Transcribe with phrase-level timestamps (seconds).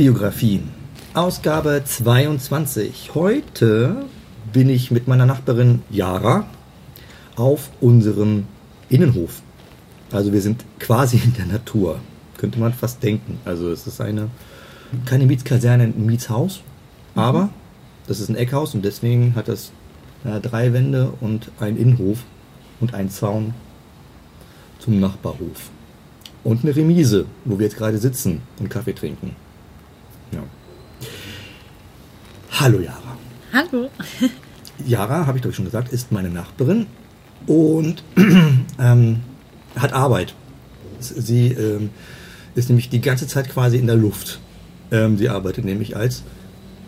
[0.00, 0.70] Kids-Biografien,
[1.12, 3.10] Ausgabe 22.
[3.14, 4.06] Heute
[4.50, 6.46] bin ich mit meiner Nachbarin Yara
[7.36, 8.46] auf unserem
[8.88, 9.42] Innenhof.
[10.10, 12.00] Also wir sind quasi in der Natur,
[12.38, 13.40] könnte man fast denken.
[13.44, 14.30] Also es ist eine
[15.04, 16.62] keine Mietskaserne, ein Mietshaus,
[17.14, 17.50] aber
[18.06, 19.70] das ist ein Eckhaus und deswegen hat das
[20.24, 22.20] äh, drei Wände und einen Innenhof
[22.80, 23.52] und einen Zaun
[24.78, 25.68] zum Nachbarhof.
[26.42, 29.36] Und eine Remise, wo wir jetzt gerade sitzen und Kaffee trinken.
[30.32, 30.42] Ja.
[32.52, 33.16] Hallo Jara.
[33.52, 33.90] Hallo.
[34.86, 36.86] Jara, habe ich doch schon gesagt, ist meine Nachbarin
[37.46, 38.02] und
[38.78, 39.20] ähm,
[39.76, 40.34] hat Arbeit.
[41.00, 41.90] Sie ähm,
[42.54, 44.40] ist nämlich die ganze Zeit quasi in der Luft.
[44.90, 46.22] Ähm, sie arbeitet nämlich als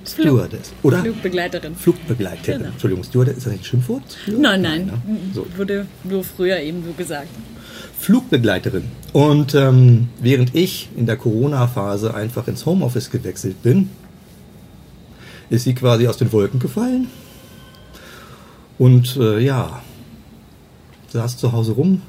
[0.07, 0.73] Stewardess.
[0.83, 0.99] Oder?
[0.99, 1.77] Flugbegleiterin.
[1.77, 2.59] Flugbegleiterin.
[2.59, 2.73] Genau.
[2.73, 4.03] Entschuldigung, Stewardess, ist das nicht ein Schimpfwort?
[4.27, 4.87] Nein, nein.
[4.87, 4.93] ne?
[5.33, 5.47] So.
[5.57, 7.29] Wurde nur früher eben so gesagt.
[8.03, 8.85] Flugbegleiterin.
[9.13, 13.91] Und ähm, während ich in der Corona-Phase einfach ins Homeoffice gewechselt bin,
[15.51, 17.07] ist sie quasi aus den Wolken gefallen.
[18.79, 19.83] Und äh, ja,
[21.11, 22.03] saß zu Hause rum.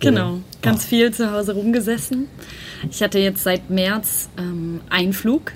[0.00, 0.32] Genau.
[0.34, 2.26] Oder- Ganz Ah, viel zu Hause rumgesessen.
[2.90, 5.52] Ich hatte jetzt seit März ähm, einen Flug.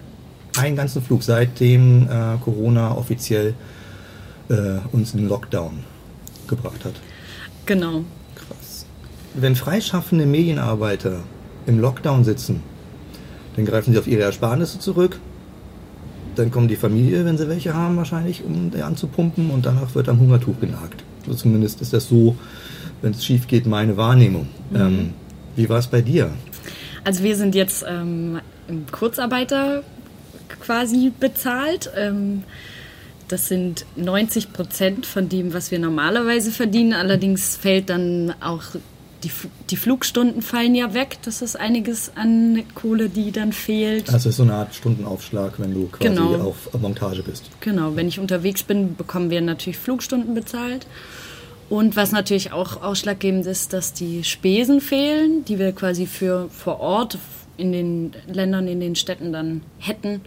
[0.56, 3.54] Einen ganzen Flug, seitdem äh, Corona offiziell
[4.48, 5.80] äh, uns in den Lockdown
[6.46, 6.94] gebracht hat.
[7.66, 8.04] Genau.
[9.34, 11.20] Wenn freischaffende Medienarbeiter
[11.66, 12.62] im Lockdown sitzen,
[13.56, 15.18] dann greifen sie auf ihre Ersparnisse zurück.
[16.36, 20.08] Dann kommt die Familie, wenn sie welche haben, wahrscheinlich, um die anzupumpen und danach wird
[20.08, 21.04] am Hungertuch genagt.
[21.26, 22.36] Also zumindest ist das so,
[23.00, 24.48] wenn es schief geht, meine Wahrnehmung.
[24.74, 25.14] Ähm,
[25.56, 26.30] wie war es bei dir?
[27.04, 29.82] Also wir sind jetzt ähm, im Kurzarbeiter
[30.60, 31.90] quasi bezahlt.
[31.96, 32.44] Ähm,
[33.28, 36.92] das sind 90 Prozent von dem, was wir normalerweise verdienen.
[36.92, 38.62] Allerdings fällt dann auch
[39.24, 39.30] die,
[39.70, 41.18] die Flugstunden fallen ja weg.
[41.24, 44.08] Das ist einiges an Kohle, die dann fehlt.
[44.12, 46.34] Also es ist so eine Art Stundenaufschlag, wenn du quasi Genau.
[46.40, 47.50] auf Montage bist.
[47.60, 50.86] Genau, wenn ich unterwegs bin, bekommen wir natürlich Flugstunden bezahlt.
[51.68, 56.80] Und was natürlich auch ausschlaggebend ist, dass die Spesen fehlen, die wir quasi für vor
[56.80, 57.18] Ort
[57.56, 60.20] in den Ländern, in den Städten dann hätten,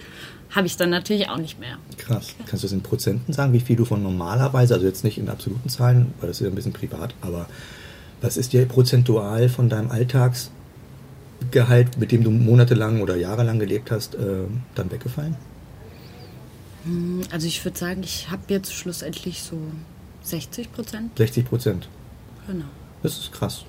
[0.51, 1.77] habe ich dann natürlich auch nicht mehr.
[1.97, 2.33] Krass.
[2.47, 5.27] Kannst du das in Prozenten sagen, wie viel du von normalerweise, also jetzt nicht in
[5.29, 7.47] absoluten Zahlen, weil das ist ja ein bisschen privat, aber
[8.25, 14.15] was ist dir prozentual von deinem Alltagsgehalt, mit dem du monatelang oder jahrelang gelebt hast,
[14.15, 15.35] äh, dann weggefallen?
[17.31, 19.57] Also ich würde sagen, ich habe jetzt schlussendlich so
[20.23, 21.17] 60 Prozent.
[21.17, 21.87] 60 Prozent.
[22.47, 22.65] Genau.
[23.03, 23.63] Das ist krass.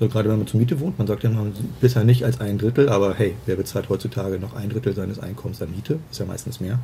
[0.00, 1.46] So, gerade wenn man zur Miete wohnt, man sagt ja immer
[1.80, 5.62] bisher nicht als ein Drittel, aber hey, wer bezahlt heutzutage noch ein Drittel seines Einkommens
[5.62, 6.00] an Miete?
[6.10, 6.80] Ist ja meistens mehr.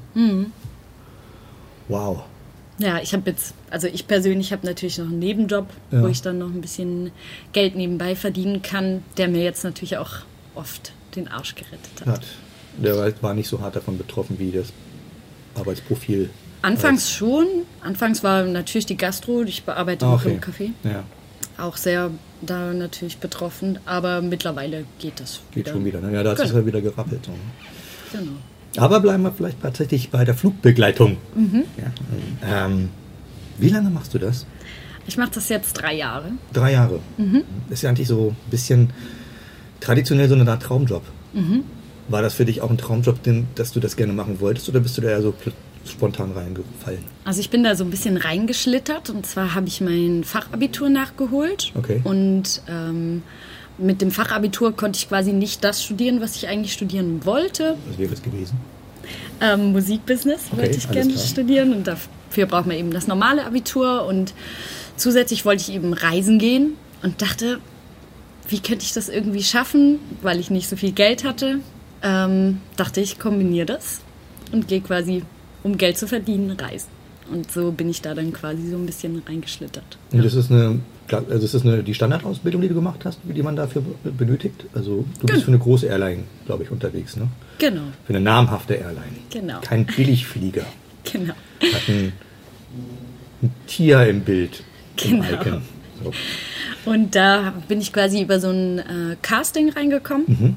[1.89, 2.23] Wow.
[2.78, 6.03] Ja, ich habe jetzt, also ich persönlich habe natürlich noch einen Nebenjob, Ja.
[6.03, 7.11] wo ich dann noch ein bisschen
[7.53, 10.11] Geld nebenbei verdienen kann, der mir jetzt natürlich auch
[10.55, 12.06] oft den Arsch gerettet hat.
[12.06, 12.27] Hat.
[12.77, 14.69] Der war- nicht so hart davon betroffen wie das
[15.56, 16.31] Arbeitsprofil.
[16.62, 17.47] Anfangs schon.
[17.83, 20.34] Anfangs war natürlich die Gastro, ich bearbeite okay.
[20.34, 21.05] im Café, Ja,
[21.56, 22.10] auch sehr
[22.43, 26.00] da natürlich betroffen, aber mittlerweile geht das geht schon wieder.
[26.00, 26.12] Ne?
[26.12, 26.60] Ja, da hat es Genau.
[26.60, 27.27] ja wieder gerappelt.
[27.27, 27.33] So.
[28.16, 28.33] Genau.
[28.77, 31.17] Aber bleiben wir vielleicht tatsächlich bei der Flugbegleitung.
[31.77, 32.67] Ja.
[32.67, 32.91] Ähm,
[33.59, 34.47] wie lange machst du das?
[35.06, 36.33] Ich mache das jetzt drei Jahre.
[36.53, 37.01] Drei Jahre.
[37.71, 38.91] Ist ja eigentlich so ein bisschen
[39.81, 41.03] traditionell so eine Art Traumjob.
[42.09, 43.19] War das für dich auch ein Traumjob,
[43.55, 45.34] dass du das gerne machen wolltest oder bist du da eher so
[45.87, 47.05] spontan reingefallen?
[47.25, 51.73] Also ich bin da so ein bisschen reingeschlittert und zwar habe ich mein Fachabitur nachgeholt.
[51.75, 52.03] Okay.
[52.05, 53.23] Und ähm,
[53.78, 57.77] mit dem Fachabitur konnte ich quasi nicht das studieren, was ich eigentlich studieren wollte.
[57.89, 58.56] Was wäre es gewesen?
[59.41, 61.25] Ähm, Musikbusiness Okay, wollte ich gerne klar.
[61.27, 64.34] studieren und dafür braucht man eben das normale Abitur und
[64.97, 66.72] zusätzlich wollte ich eben reisen gehen
[67.03, 67.60] und dachte,
[68.48, 71.60] wie könnte ich das irgendwie schaffen, weil ich nicht so viel Geld hatte.
[72.03, 74.01] Ähm, dachte ich, kombiniere das
[74.53, 75.22] und gehe quasi,
[75.63, 76.89] um Geld zu verdienen, reisen.
[77.30, 79.98] Und so bin ich da dann quasi so ein bisschen reingeschlittert.
[80.13, 80.80] Und das ist eine,
[81.16, 84.65] also das ist eine, die Standardausbildung, die du gemacht hast, die man dafür be- benötigt?
[84.75, 85.41] Also du bist Genau.
[85.41, 87.28] für eine große Airline, glaube ich, unterwegs, ne?
[87.59, 89.16] Genau, Für eine namhafte Airline.
[89.31, 89.60] Genau.
[89.60, 90.65] Kein Billigflieger.
[91.13, 91.34] genau.
[91.60, 92.13] Hat ein,
[93.43, 94.63] ein Tier im Bild.
[95.05, 95.25] Im Genau.
[95.41, 95.63] Icon.
[96.05, 96.13] So.
[96.91, 100.57] Und da bin ich quasi über so ein äh, Casting reingekommen,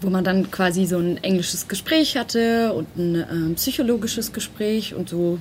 [0.00, 5.08] wo man dann quasi so ein englisches Gespräch hatte und ein ähm, psychologisches Gespräch und
[5.08, 5.38] so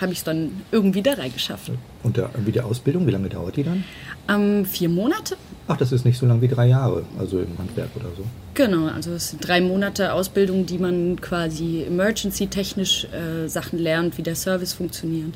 [0.00, 1.70] habe ich es dann irgendwie da reingeschafft.
[2.02, 3.84] Und der, wie die Ausbildung, wie lange dauert die dann?
[4.28, 5.36] Ähm, vier Monate?
[5.68, 8.24] Ach, das ist nicht so lang wie drei Jahre, also im Handwerk oder so.
[8.54, 14.22] Genau, also es sind drei Monate Ausbildung, die man quasi emergency-technisch äh, Sachen lernt, wie
[14.22, 15.32] der Service funktioniert.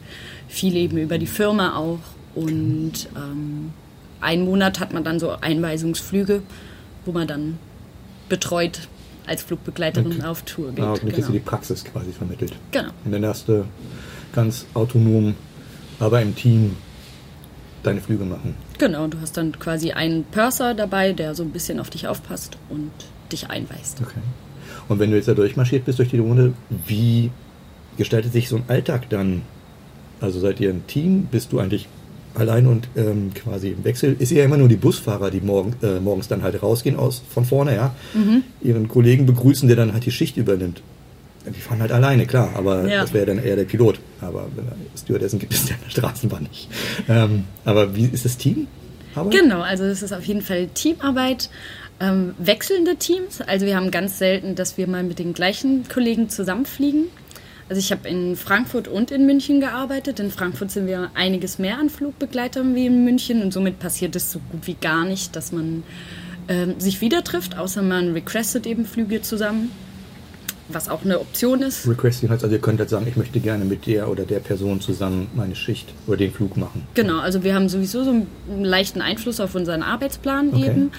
[0.49, 2.01] Viel eben über die Firma auch.
[2.35, 3.73] Und ähm,
[4.21, 6.43] einen Monat hat man dann so Einweisungsflüge,
[7.05, 7.59] wo man dann
[8.29, 8.81] betreut
[9.27, 10.25] als Flugbegleiterin Okay.
[10.25, 10.85] auf Tour geht.
[10.85, 11.51] Ah, und kriegst du die genau.
[11.51, 12.53] Praxis quasi vermittelt.
[12.71, 12.91] genau.
[13.05, 13.65] Und dann darfst du
[14.33, 15.35] ganz autonom,
[15.99, 16.77] aber im Team
[17.83, 18.55] deine Flüge machen.
[18.79, 22.59] genau, du hast dann quasi einen Purser dabei, der so ein bisschen auf dich aufpasst
[22.69, 22.91] und
[23.33, 24.01] dich einweist.
[24.03, 24.21] Okay.
[24.89, 26.55] Und wenn du jetzt da durchmarschiert bist durch die Runde,
[26.87, 27.31] wie
[27.97, 29.43] gestaltet sich so ein Alltag dann?
[30.21, 31.29] Also seid ihr ein Team?
[31.31, 31.89] Bist du eigentlich
[32.35, 34.17] allein und ähm, quasi im Wechsel?
[34.19, 37.45] Ist ja immer nur die Busfahrer, die morgen, äh, morgens dann halt rausgehen aus von
[37.45, 37.95] vorne, ja?
[38.15, 38.43] Mhm.
[38.63, 40.83] Ihren Kollegen begrüßen, der dann halt die Schicht übernimmt.
[41.47, 43.01] Die fahren halt alleine, klar, aber Ja.
[43.03, 44.01] das wäre dann eher der Pilot.
[44.21, 46.69] Aber er Stewardessen gibt es ja in der Straßenbahn nicht.
[47.09, 48.67] Ähm, aber wie ist das Team?
[49.31, 51.49] Genau, also es ist auf jeden Fall Teamarbeit,
[52.01, 53.41] ähm, wechselnde Teams.
[53.41, 57.05] Also wir haben ganz selten, dass wir mal mit den gleichen Kollegen zusammenfliegen.
[57.69, 60.21] Also ich habe in Frankfurt und in München gearbeitet.
[60.21, 64.31] In Frankfurt sind wir einiges mehr an Flugbegleitern wie in München und somit passiert es
[64.33, 65.83] so gut wie gar nicht, dass man
[66.49, 69.71] ähm, sich wieder trifft, außer man requestet eben Flüge zusammen,
[70.69, 71.89] was auch eine Option ist.
[71.89, 74.81] Requesting heißt also, ihr könnt halt sagen, ich möchte gerne mit der oder der Person
[74.81, 76.87] zusammen meine Schicht oder den Flug machen.
[76.95, 80.67] Genau, also wir haben sowieso so einen leichten Einfluss auf unseren Arbeitsplan Okay.
[80.67, 80.91] eben,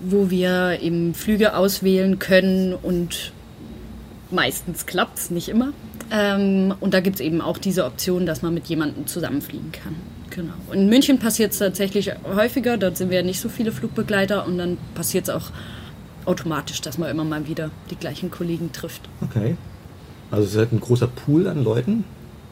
[0.00, 3.32] wo wir eben Flüge auswählen können und
[4.30, 5.72] meistens klappt es, nicht immer.
[6.10, 9.96] Ähm, und da gibt es eben auch diese Option, dass man mit jemandem zusammenfliegen kann.
[10.30, 10.52] Genau.
[10.70, 14.58] Und in München passiert es tatsächlich häufiger, dort sind wir nicht so viele Flugbegleiter und
[14.58, 15.50] dann passiert es auch
[16.28, 19.08] automatisch, dass man immer mal wieder die gleichen Kollegen trifft.
[19.22, 19.56] Okay.
[20.30, 22.04] Also es ist halt ein großer Pool an Leuten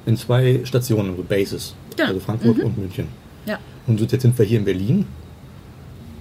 [0.06, 1.74] in zwei Stationen, also Bases.
[1.98, 2.06] Ja.
[2.06, 3.08] Also Frankfurt und München.
[3.44, 3.58] Ja.
[3.86, 5.06] Und so jetzt sind wir hier in Berlin.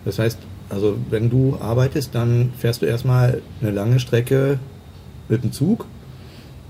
[0.04, 0.38] Das heißt,
[0.70, 4.60] also wenn du arbeitest, dann fährst du erstmal eine lange Strecke
[5.30, 5.86] mit dem Zug,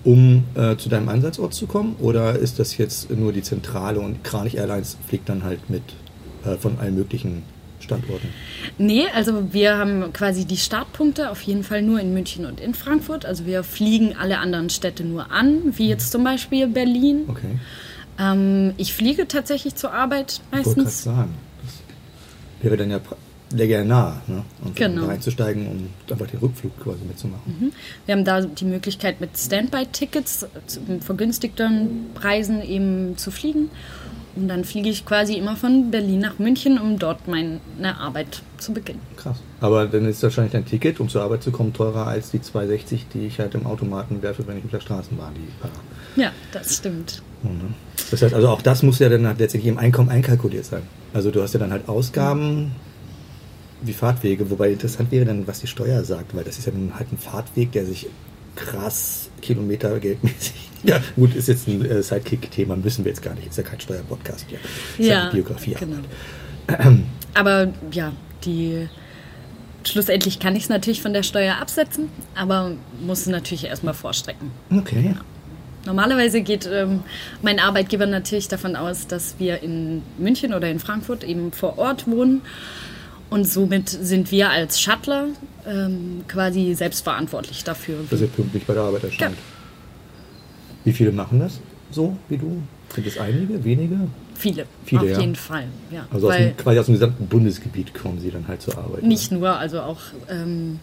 [0.04, 1.96] um äh, zu deinem Einsatzort zu kommen?
[2.00, 5.84] Oder ist das jetzt nur die Zentrale und Kranich Airlines fliegt dann halt mit
[6.46, 7.44] äh, von allen möglichen
[7.86, 8.28] Standorten?
[8.78, 12.74] Nee, also wir haben quasi die Startpunkte auf jeden Fall nur in München und in
[12.74, 13.26] Frankfurt.
[13.26, 17.24] Also wir fliegen alle anderen Städte nur an, wie jetzt zum Beispiel Berlin.
[17.28, 17.60] Okay.
[18.20, 21.04] Ähm, ich fliege tatsächlich zur Arbeit Ich wollte meistens.
[21.04, 21.34] sagen.
[21.64, 23.00] Das wäre dann ja
[23.52, 24.44] läge ja nah, ne?
[24.64, 25.06] Und Genau.
[25.06, 27.72] reinzusteigen und einfach den Rückflug quasi mitzumachen.
[28.06, 33.70] Wir haben da die Möglichkeit mit Standby-Tickets zu vergünstigten Preisen eben zu fliegen.
[34.36, 37.60] Und dann fliege ich quasi immer von Berlin nach München, um dort meine
[37.98, 39.00] Arbeit zu beginnen.
[39.16, 39.38] Krass.
[39.62, 43.00] Aber dann ist wahrscheinlich dein Ticket, um zur Arbeit zu kommen, teurer als die 2,60,
[43.14, 45.74] die ich halt im Automaten werfe, wenn ich mit der Straßenbahn die fahre.
[46.18, 47.22] Ja, das stimmt.
[47.44, 47.74] Mhm.
[48.12, 50.84] Das heißt, also auch das muss ja dann halt letztendlich im Einkommen einkalkuliert sein.
[51.14, 52.72] Also du hast ja dann halt Ausgaben
[53.82, 56.94] wie Fahrtwege, wobei interessant wäre dann, was die Steuer sagt, weil das ist ja dann
[56.96, 58.08] halt ein Fahrtweg, der sich
[58.56, 60.54] krass kilometergeldmäßig.
[60.86, 63.48] Ja, gut, ist jetzt ein äh, Sidekick-Thema, müssen wir jetzt gar nicht.
[63.48, 64.60] Ist ja kein Steuerpodcast hier.
[65.00, 65.74] Ist Ja, eine Biografie.
[65.80, 65.98] genau.
[67.34, 68.12] Aber ja,
[68.44, 68.88] die
[69.84, 74.52] schlussendlich kann ich es natürlich von der Steuer absetzen, aber muss es natürlich erstmal vorstrecken.
[74.76, 75.16] Okay.
[75.86, 77.02] Normalerweise geht ähm,
[77.42, 82.08] mein Arbeitgeber natürlich davon aus, dass wir in München oder in Frankfurt eben vor Ort
[82.08, 82.42] wohnen.
[83.30, 85.28] Und somit sind wir als Shuttler
[85.68, 87.98] ähm, quasi selbstverantwortlich dafür.
[88.10, 89.38] Dass ihr pünktlich bei der Arbeit erscheint.
[90.84, 91.60] Wie viele machen das
[91.92, 92.62] so wie du?
[92.94, 93.96] Sind es einige, wenige?
[94.36, 95.20] Viele, Viele, auf ja.
[95.20, 95.66] jeden Fall.
[95.92, 96.08] Ja.
[96.12, 99.04] Also aus dem, quasi aus dem gesamten Bundesgebiet kommen sie dann halt zur Arbeit.
[99.04, 100.80] nicht nur, also auch ähm,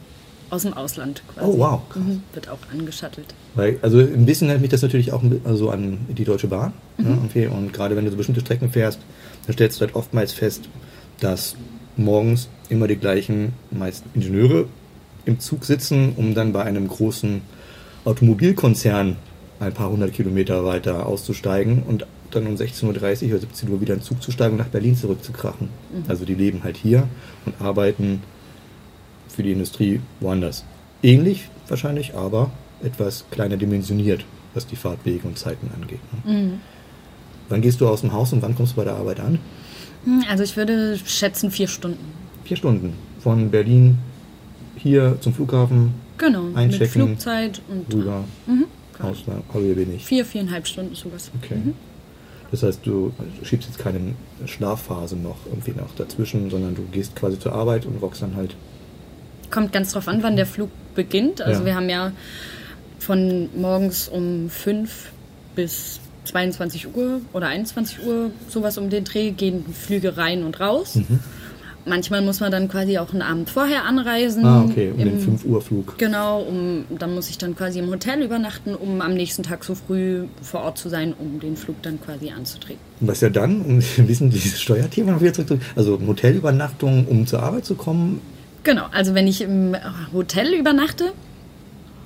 [0.51, 1.47] aus dem Ausland quasi.
[1.47, 2.03] Oh, wow, krass.
[2.03, 3.35] Mhm, wird auch angeschattelt.
[3.55, 6.73] Weil, also ein bisschen erinnert mich das natürlich auch also an die Deutsche Bahn.
[6.99, 7.47] Ne, irgendwie.
[7.47, 9.01] Und gerade wenn du so bestimmte Strecken fährst,
[9.47, 10.69] dann stellst du halt oftmals fest,
[11.21, 11.57] dass
[11.97, 14.67] morgens immer die gleichen, meist Ingenieure
[15.25, 17.43] im Zug sitzen, um dann bei einem großen
[18.05, 19.17] Automobilkonzern
[19.61, 23.95] ein paar hundert Kilometer weiter auszusteigen und dann um 16.30 Uhr oder 17 Uhr wieder
[23.95, 25.69] in den Zug zu steigen und nach Berlin zurückzukrachen.
[26.09, 27.07] Also die leben halt hier
[27.47, 28.23] und arbeiten
[29.29, 30.65] für die Industrie woanders.
[31.03, 32.51] Ähnlich wahrscheinlich, aber
[32.83, 36.01] etwas kleiner dimensioniert, was die Fahrtwege und Zeiten angeht.
[36.13, 36.33] Ne?
[37.49, 39.39] Wann gehst du aus dem Haus und wann kommst du bei der Arbeit an?
[40.05, 42.05] Hm, Also ich würde schätzen vier Stunden.
[42.45, 42.95] Vier Stunden.
[43.21, 43.99] Von Berlin
[44.77, 48.65] hier zum Flughafen, Genau, mit Einchecken, Flugzeit und rüber, Mhm,
[49.01, 49.19] aus,
[49.49, 50.05] aber hier bin ich.
[50.05, 51.31] vier, viereinhalb Stunden sowas.
[51.43, 51.57] Okay.
[52.51, 54.15] Das heißt, du schiebst jetzt keine
[54.47, 58.55] Schlafphase noch irgendwie noch dazwischen, sondern du gehst quasi zur Arbeit und rockst dann halt.
[59.51, 61.41] Kommt ganz drauf an, wann der Flug beginnt.
[61.41, 61.67] Also Ja.
[61.67, 62.13] wir haben ja
[62.99, 65.13] von morgens um 5
[65.55, 70.97] bis 22 Uhr oder 21 Uhr, sowas um den Dreh, gehen Flüge rein und raus.
[70.97, 71.19] Mhm.
[71.85, 74.45] Manchmal muss man dann quasi auch einen Abend vorher anreisen.
[74.47, 75.99] Ah, okay, um Im- den 5 Uhr Flug.
[75.99, 79.75] Genau, um, dann muss ich dann quasi im Hotel übernachten, um am nächsten Tag so
[79.75, 82.79] früh vor Ort zu sein, um den Flug dann quasi anzutreten.
[83.01, 87.27] Und was ja dann, um ein bisschen dieses Steuerthema noch wieder zurück, also Hotelübernachtung, um
[87.27, 88.21] zur Arbeit zu kommen,
[88.65, 89.75] Genau, also wenn ich im
[90.13, 91.07] Hotel übernachte,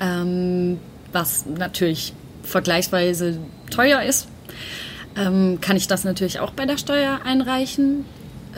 [0.00, 0.78] ähm,
[1.12, 2.14] was natürlich
[2.46, 3.38] vergleichsweise
[3.70, 4.28] teuer ist,
[5.16, 8.04] ähm, kann ich das natürlich auch bei der Steuer einreichen.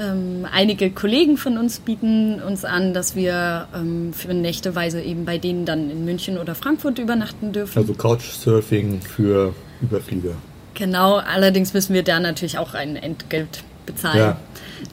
[0.00, 5.38] Ähm, einige Kollegen von uns bieten uns an, dass wir ähm, für nächteweise eben bei
[5.38, 7.78] denen dann in München oder Frankfurt übernachten dürfen.
[7.78, 10.32] Also Couchsurfing für Überflieger.
[10.74, 14.36] Genau, allerdings müssen wir da natürlich auch ein Entgelt bezahlen, Ja,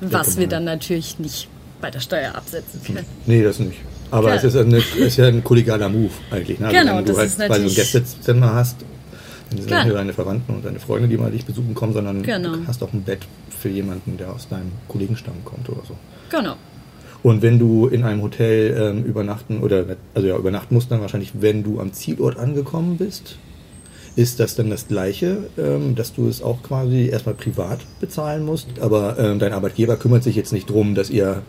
[0.02, 0.50] was wir normal.
[0.50, 1.48] dann natürlich nicht
[1.82, 3.06] bei der Steuer absetzen können.
[3.28, 3.78] Nee, das nicht.
[4.12, 6.60] Aber es ist, eine, es ist ja ein kollegialer Move eigentlich.
[6.60, 6.70] Ne?
[6.72, 8.78] Genau, wenn du das halt quasi so ein Gästezimmer hast,
[9.50, 12.24] dann sind nicht nur deine Verwandten und deine Freunde, die mal dich besuchen kommen, sondern
[12.24, 12.56] Genau.
[12.56, 13.20] du hast auch ein Bett
[13.50, 15.96] für jemanden, der aus deinem Kollegenstamm kommt oder so.
[16.30, 16.56] Genau.
[17.24, 19.84] Und wenn du in einem Hotel ähm, übernachten oder
[20.14, 23.38] also ja übernachten musst, dann wahrscheinlich, wenn du am Zielort angekommen bist,
[24.16, 28.68] ist das dann das Gleiche, ähm, dass du es auch quasi erstmal privat bezahlen musst,
[28.80, 31.42] aber ähm, dein Arbeitgeber kümmert sich jetzt nicht drum, dass ihr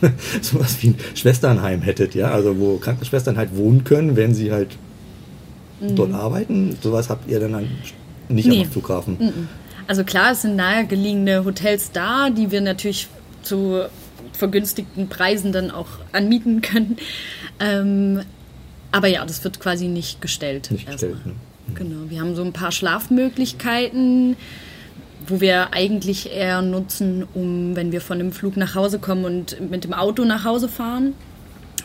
[0.40, 4.76] sowas wie ein Schwesternheim hättet, ja, also wo Krankenschwestern halt wohnen können, wenn sie halt
[5.80, 6.76] dort arbeiten.
[6.80, 7.68] Sowas habt ihr dann
[8.28, 8.62] nicht Nee.
[8.62, 9.48] am Flughafen.
[9.86, 13.08] Also klar, es sind nahegelegene Hotels da, die wir natürlich
[13.42, 13.82] zu
[14.32, 16.96] vergünstigten Preisen dann auch anmieten können.
[17.60, 18.20] Ähm,
[18.92, 20.70] aber ja, das wird quasi nicht gestellt.
[20.70, 21.32] Nicht gestellt, ne?
[21.74, 24.36] Genau, wir haben so ein paar Schlafmöglichkeiten,
[25.26, 29.70] wo wir eigentlich eher nutzen, um, wenn wir von dem Flug nach Hause kommen und
[29.70, 31.14] mit dem Auto nach Hause fahren,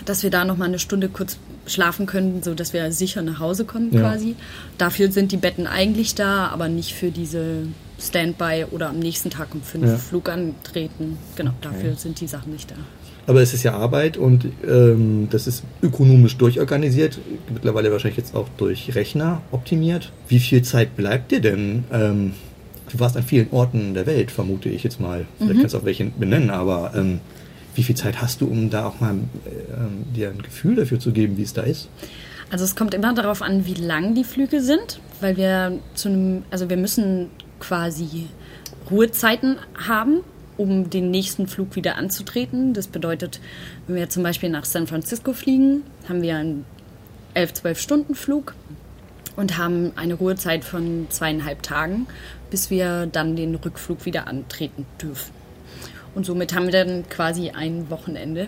[0.05, 3.39] dass wir da noch mal eine Stunde kurz schlafen können, so dass wir sicher nach
[3.39, 4.01] Hause kommen Ja.
[4.01, 4.35] quasi.
[4.77, 7.67] Dafür sind die Betten eigentlich da, aber nicht für diese
[7.99, 9.97] Standby oder am nächsten Tag um fünf Ja.
[9.97, 11.17] Flug antreten.
[11.35, 12.75] Genau, dafür sind die Sachen nicht da.
[13.27, 17.19] Aber es ist ja Arbeit und ähm, das ist ökonomisch durchorganisiert,
[17.53, 20.11] mittlerweile wahrscheinlich jetzt auch durch Rechner optimiert.
[20.27, 21.83] Wie viel Zeit bleibt dir denn?
[21.91, 22.33] Ähm,
[22.91, 25.25] du warst an vielen Orten der Welt, vermute ich jetzt mal.
[25.37, 27.19] Vielleicht kannst du auch welche benennen, aber ähm,
[27.75, 29.29] wie viel Zeit hast du, um da auch mal ähm,
[30.15, 31.89] dir ein Gefühl dafür zu geben, wie es da ist?
[32.51, 36.43] Also es kommt immer darauf an, wie lang die Flüge sind, weil wir zu einem,
[36.49, 37.27] also wir müssen
[37.59, 38.27] quasi
[38.89, 40.21] Ruhezeiten haben,
[40.57, 42.73] um den nächsten Flug wieder anzutreten.
[42.73, 43.39] Das bedeutet,
[43.87, 46.65] wenn wir zum Beispiel nach San Francisco fliegen, haben wir einen
[47.35, 48.55] 11, 12 Stunden Flug
[49.35, 52.07] und haben eine Ruhezeit von zweieinhalb Tagen,
[52.49, 55.33] bis wir dann den Rückflug wieder antreten dürfen.
[56.15, 58.47] Und somit haben wir dann quasi ein Wochenende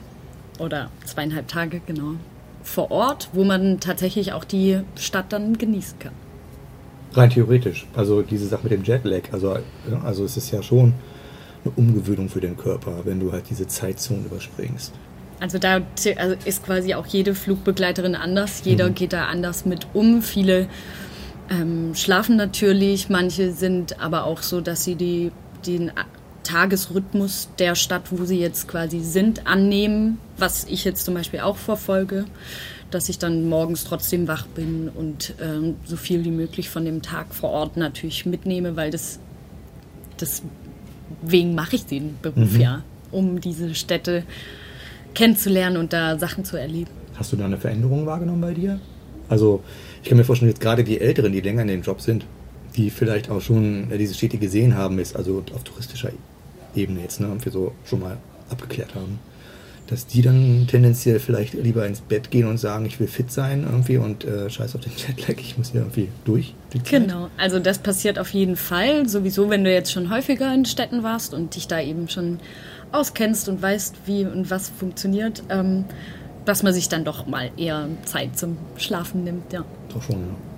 [0.59, 2.15] oder zweieinhalb Tage, genau,
[2.63, 6.13] vor Ort, wo man tatsächlich auch die Stadt dann genießen kann.
[7.13, 7.87] Rein theoretisch.
[7.95, 9.57] Also diese Sache mit dem Jetlag, also,
[10.03, 10.93] also es ist ja schon
[11.63, 14.93] eine Umgewöhnung für den Körper, wenn du halt diese Zeitzone überspringst.
[15.39, 15.81] Also da
[16.17, 18.61] also ist quasi auch jede Flugbegleiterin anders.
[18.63, 20.21] Jeder geht da anders mit um.
[20.21, 20.67] Viele
[21.51, 25.31] ähm, schlafen natürlich, manche sind aber auch so, dass sie die,
[25.67, 25.91] den
[26.43, 31.57] Tagesrhythmus der Stadt, wo sie jetzt quasi sind, annehmen, was ich jetzt zum Beispiel auch
[31.57, 32.25] verfolge,
[32.89, 37.01] dass ich dann morgens trotzdem wach bin und ähm, so viel wie möglich von dem
[37.01, 39.19] Tag vor Ort natürlich mitnehme, weil das,
[40.19, 42.81] deswegen mache ich den Beruf ja,
[43.11, 44.23] um diese Städte
[45.13, 46.89] kennenzulernen und da Sachen zu erleben.
[47.15, 48.79] Hast du da eine Veränderung wahrgenommen bei dir?
[49.29, 49.63] Also,
[50.01, 52.25] ich kann mir vorstellen, jetzt gerade die Älteren, die länger in dem Job sind,
[52.75, 56.11] die vielleicht auch schon äh, diese Städte gesehen haben, ist also auf touristischer
[56.75, 58.17] Ebene jetzt, ne, und wir so schon mal
[58.49, 59.19] abgeklärt haben,
[59.87, 63.67] dass die dann tendenziell vielleicht lieber ins Bett gehen und sagen, ich will fit sein
[63.69, 66.53] irgendwie und äh, scheiß auf den Jetlag, ich muss hier irgendwie durch.
[66.89, 69.07] Genau, also das passiert auf jeden Fall.
[69.07, 72.39] Sowieso, wenn du jetzt schon häufiger in Städten warst und dich da eben schon
[72.93, 75.85] auskennst und weißt, wie und was funktioniert, ähm,
[76.45, 79.53] dass man sich dann doch mal eher Zeit zum Schlafen nimmt.
[79.53, 80.17] Ja, Doch schon,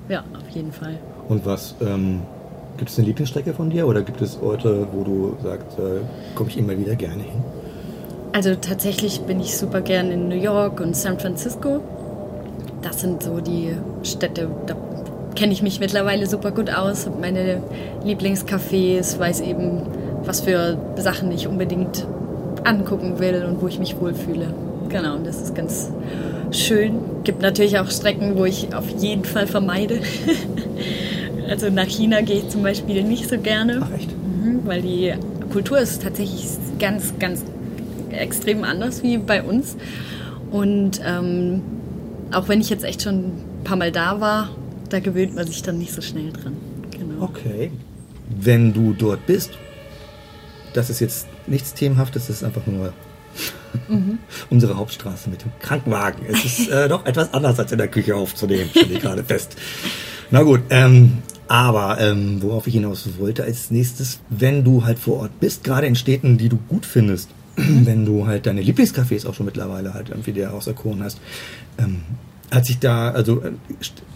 [0.09, 0.15] ja.
[0.15, 0.97] ja auf jeden Fall.
[1.27, 2.21] Und was, ähm,
[2.77, 6.01] gibt es eine Lieblingsstrecke von dir oder gibt es Orte, wo du sagst, äh,
[6.35, 7.43] komme ich immer wieder gerne hin?
[8.33, 11.81] Also tatsächlich bin ich super gern in New York und San Francisco.
[12.81, 14.75] Das sind so die Städte, da
[15.35, 17.61] kenne ich mich mittlerweile super gut aus, habe meine
[18.03, 19.83] Lieblingscafés, weiß eben,
[20.25, 22.05] was für Sachen ich unbedingt
[22.63, 24.47] angucken will und wo ich mich wohlfühle.
[24.93, 25.89] Genau, und das ist ganz
[26.51, 26.99] schön.
[27.23, 30.01] Gibt natürlich auch Strecken, wo ich auf jeden Fall vermeide.
[31.49, 33.81] also nach China gehe ich zum Beispiel nicht so gerne.
[33.83, 34.11] Ach echt?
[34.11, 35.13] Mhm, weil die
[35.51, 36.45] Kultur ist tatsächlich
[36.77, 37.43] ganz, ganz
[38.11, 39.77] extrem anders wie bei uns.
[40.51, 41.63] Und ähm,
[42.31, 44.49] auch wenn ich jetzt echt schon ein paar Mal da war,
[44.89, 46.55] da gewöhnt man sich dann nicht so schnell dran.
[46.91, 47.23] Genau.
[47.23, 47.71] Okay.
[48.29, 49.49] Wenn du dort bist,
[50.73, 52.93] das ist jetzt nichts Themenhaftes, das ist einfach nur
[54.49, 56.25] unsere Hauptstraße mit dem Krankenwagen.
[56.27, 59.55] Es ist äh, doch etwas anders als in der Küche aufzunehmen, stelle ich gerade fest.
[60.31, 65.19] Na gut, ähm, aber ähm, worauf ich hinaus wollte als nächstes, wenn du halt vor
[65.19, 69.33] Ort bist, gerade in Städten, die du gut findest, wenn du halt deine Lieblingscafés auch
[69.33, 71.19] schon mittlerweile halt irgendwie dir auserkoren hast.
[71.77, 72.01] Ähm,
[72.51, 73.51] hat sich da, also äh,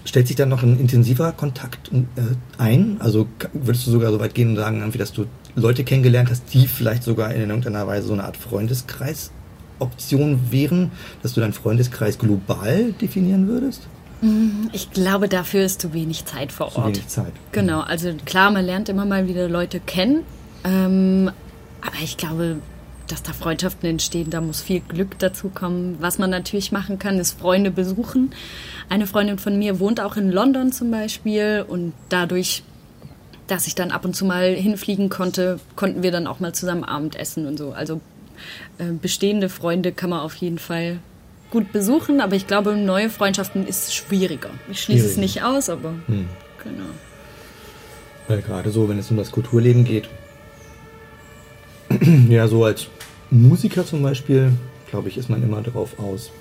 [0.05, 2.21] stellt sich da noch ein intensiver Kontakt äh,
[2.57, 2.97] ein?
[2.99, 6.43] Also würdest du sogar so weit gehen und sagen, irgendwie, dass du Leute kennengelernt hast,
[6.53, 9.31] die vielleicht sogar in irgendeiner Weise so eine Art Freundeskreis
[9.79, 10.91] Option wären,
[11.23, 13.81] dass du deinen Freundeskreis global definieren würdest?
[14.21, 16.75] Mhm, ich glaube, dafür ist zu wenig Zeit vor Ort.
[16.75, 17.33] Zu wenig Zeit.
[17.51, 20.23] Genau, also klar, man lernt immer mal wieder Leute kennen,
[20.63, 21.31] ähm,
[21.81, 22.57] aber ich glaube,
[23.07, 25.97] dass da Freundschaften entstehen, da muss viel Glück dazu kommen.
[25.99, 28.31] Was man natürlich machen kann, ist Freunde besuchen.
[28.89, 32.63] Eine Freundin von mir wohnt auch in London zum Beispiel und dadurch,
[33.47, 36.83] dass ich dann ab und zu mal hinfliegen konnte, konnten wir dann auch mal zusammen
[36.83, 37.71] Abendessen und so.
[37.71, 38.01] Also
[38.77, 40.99] äh, bestehende Freunde kann man auf jeden Fall
[41.51, 44.49] gut besuchen, aber ich glaube, neue Freundschaften ist schwieriger.
[44.69, 45.11] Ich schließe Schwierig.
[45.11, 46.27] es nicht aus, aber hm.
[46.63, 46.89] genau.
[48.27, 50.09] Weil gerade so, wenn es um das Kulturleben geht,
[52.29, 52.87] ja, so als
[53.29, 54.51] Musiker zum Beispiel,
[54.89, 56.31] glaube ich, ist man immer darauf aus,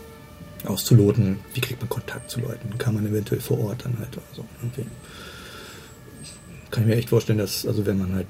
[0.64, 4.44] auszuloten, wie kriegt man Kontakt zu Leuten, kann man eventuell vor Ort dann halt so.
[4.72, 4.86] Okay.
[6.70, 8.26] Kann ich mir echt vorstellen, dass, also wenn man halt,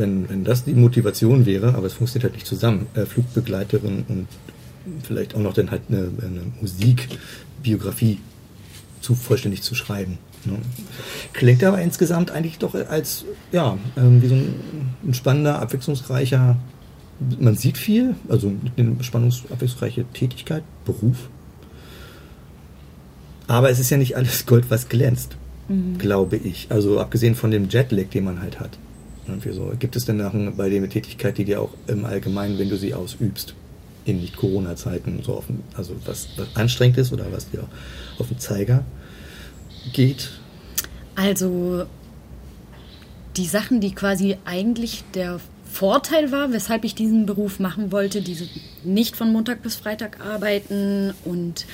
[0.00, 4.26] wenn, wenn das die Motivation wäre, aber es funktioniert halt nicht zusammen, äh, Flugbegleiterin und
[5.04, 8.18] vielleicht auch noch dann halt eine, eine Musikbiografie
[9.00, 10.18] zu vollständig zu schreiben.
[10.44, 10.58] Ne?
[11.32, 14.54] Klingt aber insgesamt eigentlich doch als ja, ähm, wie so ein,
[15.04, 16.56] ein spannender, abwechslungsreicher
[17.38, 21.28] man sieht viel, also eine spannungsabwechslungsreiche Tätigkeit, Beruf.
[23.46, 25.36] Aber es ist ja nicht alles Gold, was glänzt,
[25.68, 25.98] mhm.
[25.98, 26.68] glaube ich.
[26.70, 28.78] Also abgesehen von dem Jetlag, den man halt hat.
[29.52, 29.72] So.
[29.78, 32.94] Gibt es denn nach, bei der Tätigkeit, die dir auch im Allgemeinen, wenn du sie
[32.94, 33.54] ausübst,
[34.04, 37.64] in Nicht-Corona-Zeiten, so offen, also was, was anstrengend ist oder was dir
[38.18, 38.84] auf den Zeiger
[39.92, 40.30] geht?
[41.16, 41.84] Also
[43.36, 45.40] die Sachen, die quasi eigentlich der
[45.70, 48.48] Vorteil war, weshalb ich diesen Beruf machen wollte, diese
[48.82, 51.66] nicht von Montag bis Freitag arbeiten und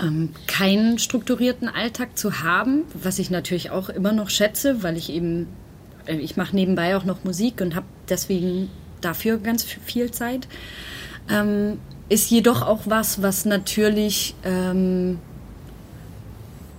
[0.00, 5.10] ähm, keinen strukturierten Alltag zu haben, was ich natürlich auch immer noch schätze, weil ich
[5.10, 5.46] eben,
[6.08, 10.48] ich mache nebenbei auch noch Musik und habe deswegen dafür ganz viel Zeit,
[11.30, 15.18] ähm, ist jedoch auch was, was natürlich ähm,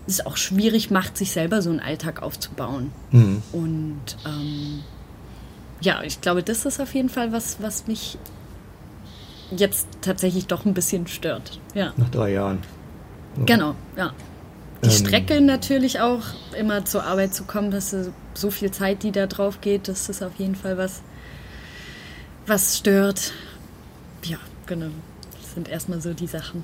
[0.07, 2.91] es auch schwierig macht, sich selber so einen Alltag aufzubauen.
[3.11, 3.43] Mhm.
[3.51, 4.83] Und ähm,
[5.81, 8.17] ja, ich glaube, das ist auf jeden Fall was, was mich
[9.55, 11.59] jetzt tatsächlich doch ein bisschen stört.
[11.73, 11.93] Ja.
[11.97, 12.59] Nach drei Jahren.
[13.35, 13.45] So.
[13.45, 14.13] Genau, ja.
[14.83, 14.93] Die ähm.
[14.93, 16.23] Strecke natürlich auch,
[16.57, 17.95] immer zur Arbeit zu kommen, dass
[18.33, 21.01] so viel Zeit, die da drauf geht, das ist auf jeden Fall was,
[22.45, 23.33] was stört.
[24.23, 24.91] Ja, genau.
[25.41, 26.63] Das sind erstmal so die Sachen.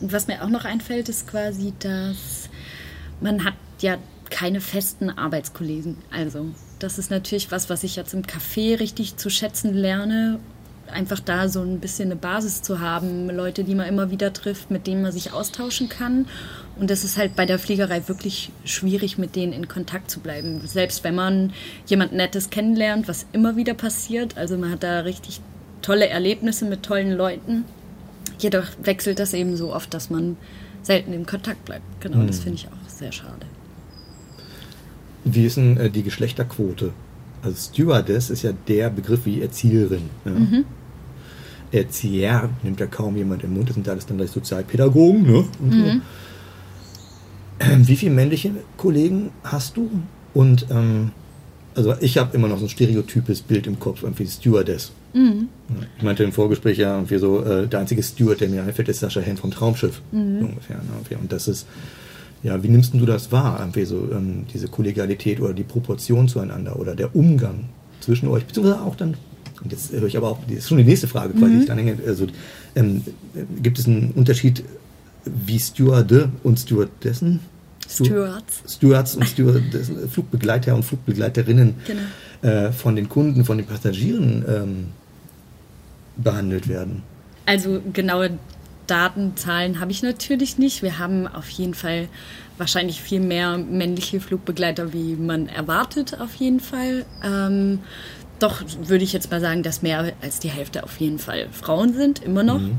[0.00, 2.48] Und was mir auch noch einfällt, ist quasi, dass
[3.20, 3.98] man hat ja
[4.30, 5.96] keine festen Arbeitskollegen.
[6.10, 6.46] Also
[6.78, 10.38] das ist natürlich was, was ich jetzt im Café richtig zu schätzen lerne.
[10.92, 14.70] Einfach da so ein bisschen eine Basis zu haben, Leute, die man immer wieder trifft,
[14.70, 16.26] mit denen man sich austauschen kann.
[16.78, 20.60] Und das ist halt bei der Fliegerei wirklich schwierig, mit denen in Kontakt zu bleiben.
[20.64, 21.52] Selbst wenn man
[21.86, 24.36] jemand Nettes kennenlernt, was immer wieder passiert.
[24.36, 25.40] Also man hat da richtig
[25.82, 27.64] tolle Erlebnisse mit tollen Leuten.
[28.38, 30.36] Jedoch wechselt das eben so oft, dass man
[30.82, 31.82] selten in Kontakt bleibt.
[32.00, 32.28] Genau, mhm.
[32.28, 33.46] das finde ich auch sehr schade.
[35.24, 36.92] Wie ist denn äh, die Geschlechterquote?
[37.42, 40.10] Also Stewardess ist ja der Begriff wie Erzieherin.
[40.24, 40.30] Ja?
[40.30, 40.64] Mhm.
[41.72, 45.22] Erzieher nimmt ja kaum jemand im Mund, das sind alles dann gleich Sozialpädagogen.
[45.22, 45.44] Ne?
[45.60, 45.72] Mhm.
[45.72, 46.00] So.
[47.78, 49.90] Wie viele männliche Kollegen hast du?
[50.34, 51.10] Und ähm,
[51.74, 54.92] also ich habe immer noch so ein stereotypes Bild im Kopf, irgendwie Stewardess.
[55.14, 55.48] Mhm.
[55.96, 59.00] Ich meinte im Vorgespräch ja irgendwie so, äh, der einzige Steward, der mir einfällt, ist
[59.00, 60.00] Sascha Hen vom Traumschiff.
[60.12, 60.40] Mhm.
[60.40, 61.18] Ungefähr, ne?
[61.20, 61.66] Und das ist
[62.42, 66.78] ja, wie nimmst du das wahr, irgendwie so ähm, diese Kollegialität oder die Proportion zueinander
[66.78, 67.68] oder der Umgang
[68.00, 69.14] zwischen euch, beziehungsweise auch dann,
[69.62, 71.60] und jetzt höre ich aber auch, das ist schon die nächste Frage quasi, mhm.
[71.60, 72.26] ich dann hänge, also
[72.76, 73.02] ähm,
[73.60, 74.62] gibt es einen Unterschied
[75.24, 77.40] wie Stewarde und Stewardessen?
[77.88, 78.62] Stewards.
[78.66, 82.54] Stewards und Stewardessen, Flugbegleiter und Flugbegleiterinnen genau.
[82.54, 84.86] äh, von den Kunden, von den Passagieren ähm,
[86.16, 87.02] behandelt werden.
[87.46, 88.38] Also genaue
[88.86, 90.82] Daten, Zahlen habe ich natürlich nicht.
[90.82, 92.08] Wir haben auf jeden Fall
[92.58, 97.06] wahrscheinlich viel mehr männliche Flugbegleiter, wie man erwartet, auf jeden Fall.
[97.22, 97.80] Ähm,
[98.38, 101.94] doch würde ich jetzt mal sagen, dass mehr als die Hälfte auf jeden Fall Frauen
[101.94, 102.60] sind, immer noch.
[102.60, 102.78] Mhm.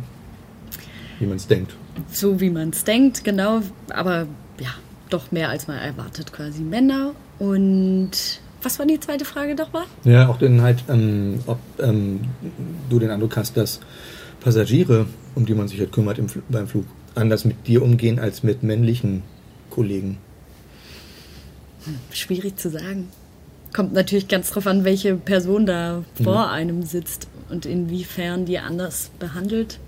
[1.19, 1.75] Wie man es denkt.
[2.11, 3.61] So wie man es denkt, genau.
[3.89, 4.27] Aber
[4.59, 4.73] ja,
[5.09, 7.13] doch mehr als man erwartet, quasi Männer.
[7.39, 8.11] Und
[8.61, 9.85] was war die zweite Frage doch mal?
[10.03, 12.21] Ja, auch dann halt, ähm, ob ähm,
[12.89, 13.79] du den Eindruck hast, dass
[14.39, 18.43] Passagiere, um die man sich halt kümmert im, beim Flug, anders mit dir umgehen als
[18.43, 19.23] mit männlichen
[19.69, 20.17] Kollegen?
[21.85, 23.09] Hm, schwierig zu sagen.
[23.73, 26.51] Kommt natürlich ganz drauf an, welche Person da vor ja.
[26.51, 27.27] einem sitzt.
[27.49, 29.79] und inwiefern die anders behandelt,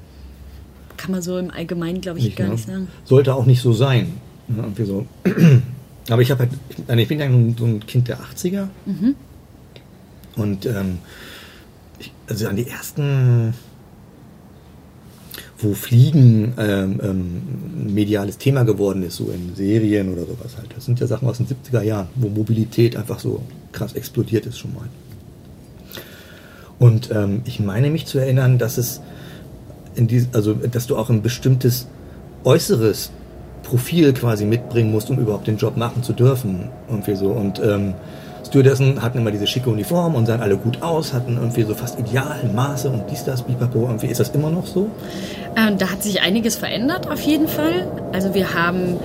[1.01, 2.53] kann man so im Allgemeinen, glaube ich, Nicht, gar ne?
[2.53, 2.87] nicht sagen.
[3.05, 4.13] Sollte auch nicht so sein.
[4.49, 5.05] Ja, irgendwie so.
[6.09, 8.67] Aber ich habe halt, ich, ich bin ja so ein Kind der 80er.
[10.35, 10.99] Und ähm,
[11.99, 13.53] ich, also an die ersten,
[15.57, 17.41] wo Fliegen ähm, ähm,
[17.87, 20.69] ein mediales Thema geworden ist, so in Serien oder sowas halt.
[20.75, 24.59] Das sind ja Sachen aus den 70er Jahren, wo Mobilität einfach so krass explodiert ist
[24.59, 24.87] schon mal.
[26.77, 29.01] Und ähm, ich meine mich zu erinnern, dass es
[29.95, 31.88] in dies, also dass du auch ein bestimmtes
[32.43, 33.12] äußeres
[33.63, 36.69] Profil quasi mitbringen musst, um überhaupt den Job machen zu dürfen.
[36.89, 37.27] Irgendwie so.
[37.27, 37.93] Und ähm,
[38.47, 41.97] Stewardessen hatten immer diese schicke Uniform und sahen alle gut aus, hatten irgendwie so fast
[41.99, 43.84] idealen Maße und dies, das, bipapo.
[43.84, 44.89] Irgendwie ist das immer noch so?
[45.56, 47.88] Ähm, da hat sich einiges verändert auf jeden Fall.
[48.12, 48.97] Also wir haben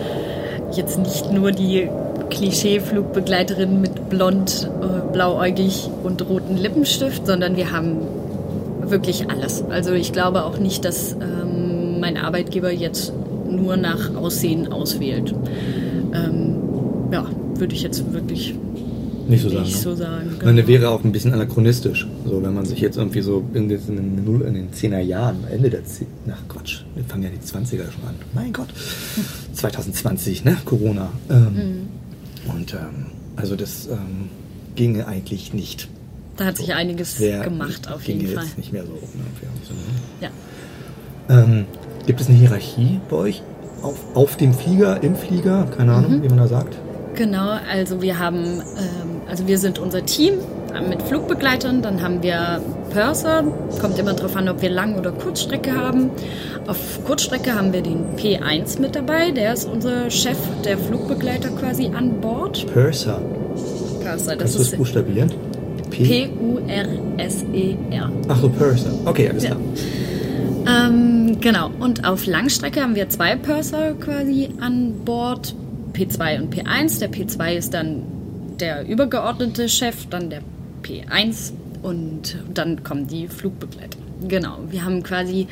[0.73, 1.89] jetzt nicht nur die
[2.31, 7.99] Klischee-Flugbegleiterin mit blond, äh, blauäugig und roten Lippenstift, sondern wir haben
[8.91, 9.63] wirklich alles.
[9.63, 13.13] Also ich glaube auch nicht, dass ähm, mein Arbeitgeber jetzt
[13.51, 15.35] nur nach Aussehen auswählt.
[16.13, 16.57] Ähm,
[17.13, 18.55] ja, würde ich jetzt wirklich
[19.29, 19.63] Nicht so sagen.
[19.65, 19.81] nicht ne?
[19.83, 20.31] so sagen.
[20.39, 22.07] Ich meine, wäre auch ein bisschen anachronistisch.
[22.29, 25.01] So, wenn man sich jetzt irgendwie so in den, in den, Null- in den 10er
[25.01, 28.15] Jahren, Ende der 10, ach Quatsch, wir fangen ja die 20er schon an.
[28.35, 28.69] Mein Gott.
[29.55, 30.57] 2020, ne?
[30.65, 31.11] Corona.
[31.31, 31.89] Ähm,
[32.49, 34.29] Und ähm, also das ähm,
[34.75, 35.89] ginge eigentlich nicht.
[36.37, 38.45] Da hat sich einiges Wär- gemacht auf jeden Fall.
[38.45, 38.93] jetzt nicht mehr so.
[38.93, 39.01] Ne?
[39.67, 39.81] So, ne?
[40.21, 40.29] Ja.
[41.29, 41.65] Ähm,
[42.07, 43.43] gibt es eine Hierarchie bei euch?
[43.83, 45.67] Auf, auf dem Flieger, im Flieger?
[45.77, 45.97] Keine Mhm.
[45.99, 46.77] Ahnung, wie man da sagt.
[47.15, 50.35] Genau, also wir haben, ähm, also wir sind unser Team
[50.75, 53.43] äh, mit Flugbegleitern, dann haben wir Purser,
[53.81, 56.11] kommt immer darauf an, ob wir Lang- oder Kurzstrecke haben.
[56.67, 61.87] Auf Kurzstrecke haben wir den P1 mit dabei, der ist unser Chef der Flugbegleiter quasi
[61.95, 62.67] an Bord.
[62.73, 63.21] Purser.
[64.03, 65.33] Purser, das Kannst ist buchstabieren?
[67.17, 68.11] P-U-R-S-E-R.
[68.29, 68.93] Ach so, Purser.
[69.05, 69.51] Okay, alles Ja.
[69.51, 69.61] klar.
[70.89, 75.55] Ähm, genau, und auf Langstrecke haben wir zwei Purser quasi an Bord,
[75.93, 76.99] P2 und P1.
[76.99, 78.03] Der P2 ist dann
[78.59, 80.41] der übergeordnete Chef, dann der
[80.83, 83.99] P1 und dann kommen die Flugbegleiter.
[84.27, 85.47] Genau, wir haben quasi,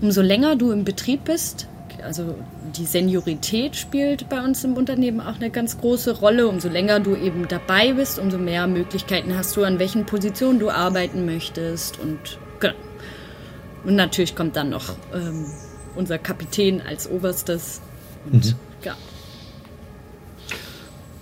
[0.00, 1.66] umso länger du im Betrieb bist,
[2.04, 2.34] also
[2.76, 6.48] die Seniorität spielt bei uns im Unternehmen auch eine ganz große Rolle.
[6.48, 10.70] Umso länger du eben dabei bist, umso mehr Möglichkeiten hast du, an welchen Positionen du
[10.70, 12.18] arbeiten möchtest und
[12.60, 12.74] genau.
[13.84, 15.46] Und natürlich kommt dann noch ähm,
[15.96, 17.80] unser Kapitän als Oberstes.
[18.30, 18.94] Und ja.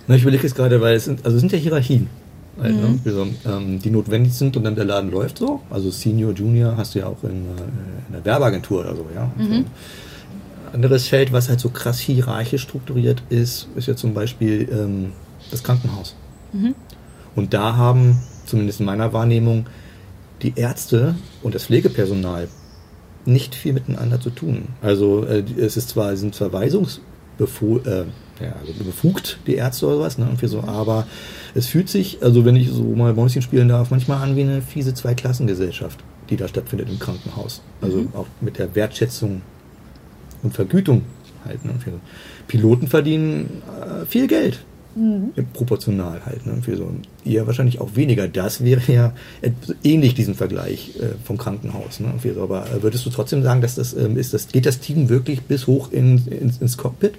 [0.07, 2.09] Na, ich überlege jetzt gerade, weil es sind, also es sind ja Hierarchien,
[2.61, 2.99] halt, ne?
[3.05, 5.61] also, ähm, die notwendig sind und dann der Laden läuft so.
[5.69, 7.61] Also Senior, Junior hast du ja auch in, äh,
[8.07, 9.31] in der Werbeagentur oder so, ja.
[9.37, 9.63] Also,
[10.73, 15.13] anderes Feld, was halt so krass hierarchisch strukturiert ist, ist ja zum Beispiel ähm,
[15.51, 16.15] das Krankenhaus.
[17.35, 19.65] Und da haben, zumindest in meiner Wahrnehmung,
[20.41, 22.47] die Ärzte und das Pflegepersonal
[23.25, 24.67] nicht viel miteinander zu tun.
[24.81, 28.05] Also äh, es ist zwar, sind zwar weisungsbefugt, äh,
[28.41, 31.07] ja, also befugt, die Ärzte oder sowas, ne, irgendwie so, aber
[31.53, 34.61] es fühlt sich, also wenn ich so mal Mäuschen spielen darf, manchmal an wie eine
[34.61, 37.61] fiese Zweiklassengesellschaft, die da stattfindet im Krankenhaus.
[37.79, 39.41] Also auch mit der Wertschätzung
[40.43, 41.03] und Vergütung
[41.45, 41.65] halt.
[41.65, 41.73] Ne.
[42.47, 44.59] Piloten verdienen äh, viel Geld.
[45.53, 46.45] Proportional halt.
[46.45, 46.91] Ne, für so.
[47.25, 48.27] Ihr wahrscheinlich auch weniger.
[48.27, 49.13] Das wäre ja
[49.83, 51.99] ähnlich diesem Vergleich äh, vom Krankenhaus.
[51.99, 52.43] Ne, irgendwie so.
[52.43, 55.41] Aber äh, würdest du trotzdem sagen, dass das ähm, ist, das geht das Team wirklich
[55.43, 57.13] bis hoch in, ins, ins Cockpit?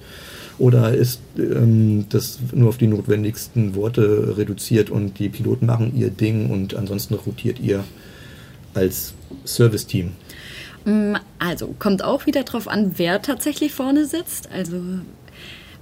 [0.58, 6.10] Oder ist ähm, das nur auf die notwendigsten Worte reduziert und die Piloten machen ihr
[6.10, 7.82] Ding und ansonsten rotiert ihr
[8.72, 10.12] als Serviceteam?
[10.84, 14.50] Mm, Also, kommt auch wieder drauf an, wer tatsächlich vorne sitzt.
[14.52, 14.80] Also,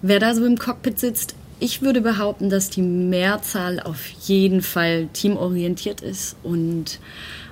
[0.01, 1.35] wer da so im Cockpit sitzt.
[1.61, 6.99] Ich würde behaupten, dass die Mehrzahl auf jeden Fall teamorientiert ist und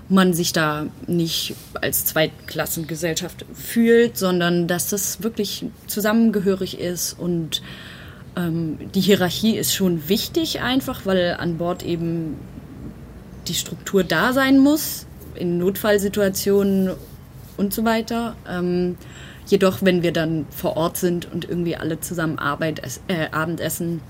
[0.09, 7.63] man sich da nicht als Zweitklassengesellschaft fühlt, sondern dass das wirklich zusammengehörig ist und
[8.37, 12.37] ähm, die Hierarchie ist schon wichtig einfach, weil an Bord eben
[13.47, 16.91] die Struktur da sein muss, in Notfallsituationen
[17.61, 18.35] und so weiter.
[18.49, 18.97] Ähm,
[19.47, 24.01] jedoch, wenn wir dann vor Ort sind und irgendwie alle zusammen Arbeit, äh, Abendessen,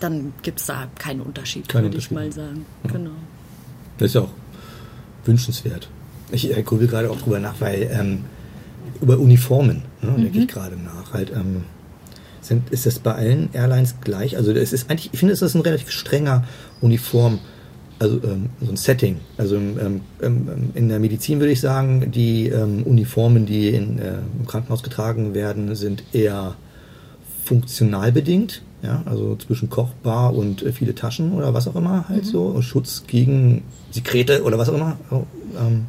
[0.00, 2.64] dann gibt es da keinen Unterschied, Keinen würde ich mal sagen.
[2.90, 3.10] Genau.
[3.98, 4.32] Das ist ja auch
[5.26, 5.88] wünschenswert.
[6.32, 8.24] Ich äh, grübel gerade auch drüber nach, weil ähm,
[9.02, 11.12] über Uniformen ne, denke ich gerade nach.
[11.12, 11.64] Halt, ähm,
[12.40, 14.38] sind, ist das bei allen Airlines gleich?
[14.38, 16.44] Also es ist eigentlich, ich finde, es ist ein relativ strenger
[16.80, 17.40] Uniform,
[18.00, 19.20] also ähm, so ein Setting.
[19.36, 24.14] Also ähm, ähm, in der Medizin würde ich sagen, die ähm, Uniformen, die in, äh,
[24.38, 26.56] im Krankenhaus getragen werden, sind eher
[27.44, 32.24] funktional bedingt Ja, also zwischen Kochbar und äh, viele Taschen oder was auch immer halt
[32.24, 32.44] so.
[32.44, 34.96] Und Schutz gegen Sekrete oder was auch immer.
[35.58, 35.84] Ähm,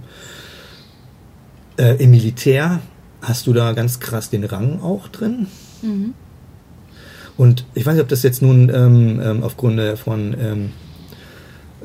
[1.78, 2.82] äh, Im Militär
[3.21, 5.47] hast du da ganz krass den Rang auch drin.
[7.38, 10.36] Und ich weiß nicht, ob das jetzt nun ähm, ähm, aufgrund von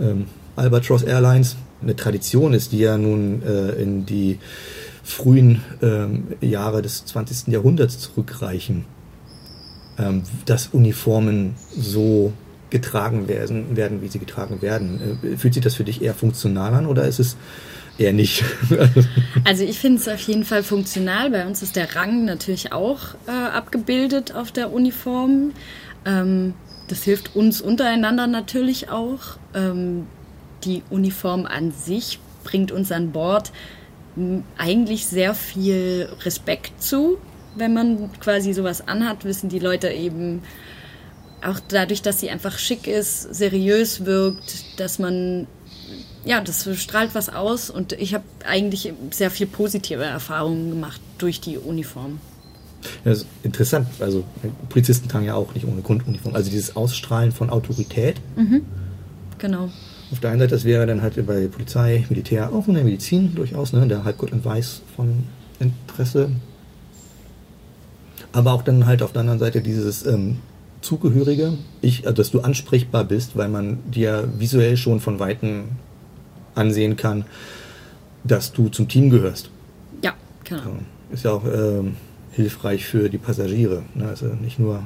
[0.00, 4.38] ähm, Albatross Airlines eine Tradition ist, die ja nun äh, in die
[5.02, 7.48] frühen ähm, Jahre des 20.
[7.52, 8.85] Jahrhunderts zurückreichen,
[9.98, 12.32] ähm, dass Uniformen so
[12.70, 15.18] getragen werden, werden, wie sie getragen werden.
[15.22, 17.37] Äh, fühlt sich das für dich eher funktional an oder ist es
[17.98, 18.44] eher nicht?
[19.44, 21.30] Also ich finde es auf jeden Fall funktional.
[21.30, 25.52] Bei uns ist der Rang natürlich auch äh, abgebildet auf der Uniform.
[26.04, 26.54] Ähm,
[26.88, 29.38] das hilft uns untereinander natürlich auch.
[29.55, 30.07] Ähm,
[30.64, 33.53] die Uniform an sich bringt uns an Bord
[34.57, 37.18] eigentlich sehr viel Respekt zu.
[37.55, 40.42] Wenn man quasi sowas anhat, wissen die Leute eben
[41.44, 45.46] auch dadurch, dass sie einfach schick ist, seriös wirkt, dass man
[46.25, 51.40] ja, das strahlt was aus und ich habe eigentlich sehr viel positive Erfahrungen gemacht durch
[51.40, 52.18] die Uniform.
[53.05, 53.88] Das ist interessant.
[54.01, 54.25] Also
[54.68, 56.35] Polizisten tragen ja auch nicht ohne Grunduniform.
[56.35, 58.20] Also dieses Ausstrahlen von Autorität.
[59.38, 59.70] Genau.
[60.12, 63.35] Auf der einen Seite, das wäre dann halt bei Polizei, Militär, auch in der Medizin
[63.35, 63.87] durchaus, ne?
[63.88, 65.25] der Halbgott und Weiß von
[65.59, 66.31] Interesse.
[68.33, 70.38] Aber auch dann halt auf der anderen Seite dieses ähm,
[70.81, 75.64] Zugehörige, ich, also dass du ansprechbar bist, weil man dir visuell schon von Weitem
[76.55, 77.25] ansehen kann,
[78.22, 79.51] dass du zum Team gehörst.
[80.03, 80.62] Ja, genau.
[81.11, 81.96] Ist ja auch ähm,
[82.37, 83.83] hilfreich für die Passagiere.
[83.94, 84.07] Ne?
[84.07, 84.83] Also nicht nur,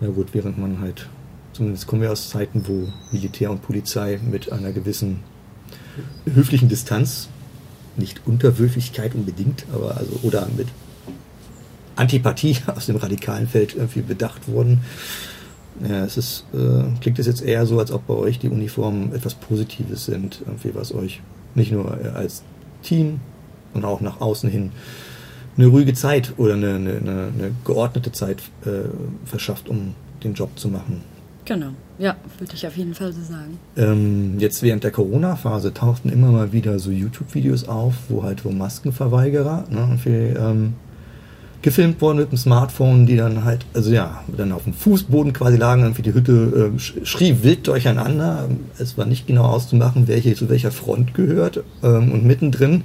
[0.00, 1.08] na gut, während man halt,
[1.52, 5.20] zumindest kommen wir aus Zeiten, wo Militär und Polizei mit einer gewissen
[6.32, 7.28] höflichen Distanz,
[7.96, 10.68] nicht Unterwürfigkeit unbedingt, aber also, oder mit
[11.96, 14.80] Antipathie aus dem radikalen Feld irgendwie bedacht wurden.
[15.80, 19.12] Ja, es ist, äh, klingt es jetzt eher so, als ob bei euch die Uniformen
[19.14, 21.20] etwas Positives sind, irgendwie was euch
[21.54, 22.42] nicht nur äh, als
[22.82, 23.20] Team
[23.74, 24.72] und auch nach außen hin
[25.58, 28.88] eine ruhige Zeit oder eine, eine, eine, geordnete Zeit äh,
[29.26, 29.94] verschafft, um
[30.24, 31.02] den Job zu machen.
[31.44, 31.70] Genau.
[31.98, 33.58] Ja, würde ich auf jeden Fall so sagen.
[33.76, 38.50] Ähm, jetzt während der Corona-Phase tauchten immer mal wieder so YouTube-Videos auf, wo halt wo
[38.50, 40.74] Maskenverweigerer ne, irgendwie, ähm,
[41.62, 45.56] gefilmt wurden mit dem Smartphone, die dann halt, also ja, dann auf dem Fußboden quasi
[45.56, 48.48] lagen, irgendwie die Hütte äh, sch- schrie wild durcheinander.
[48.78, 51.64] Es war nicht genau auszumachen, welche zu welcher Front gehört.
[51.82, 52.82] Ähm, und mittendrin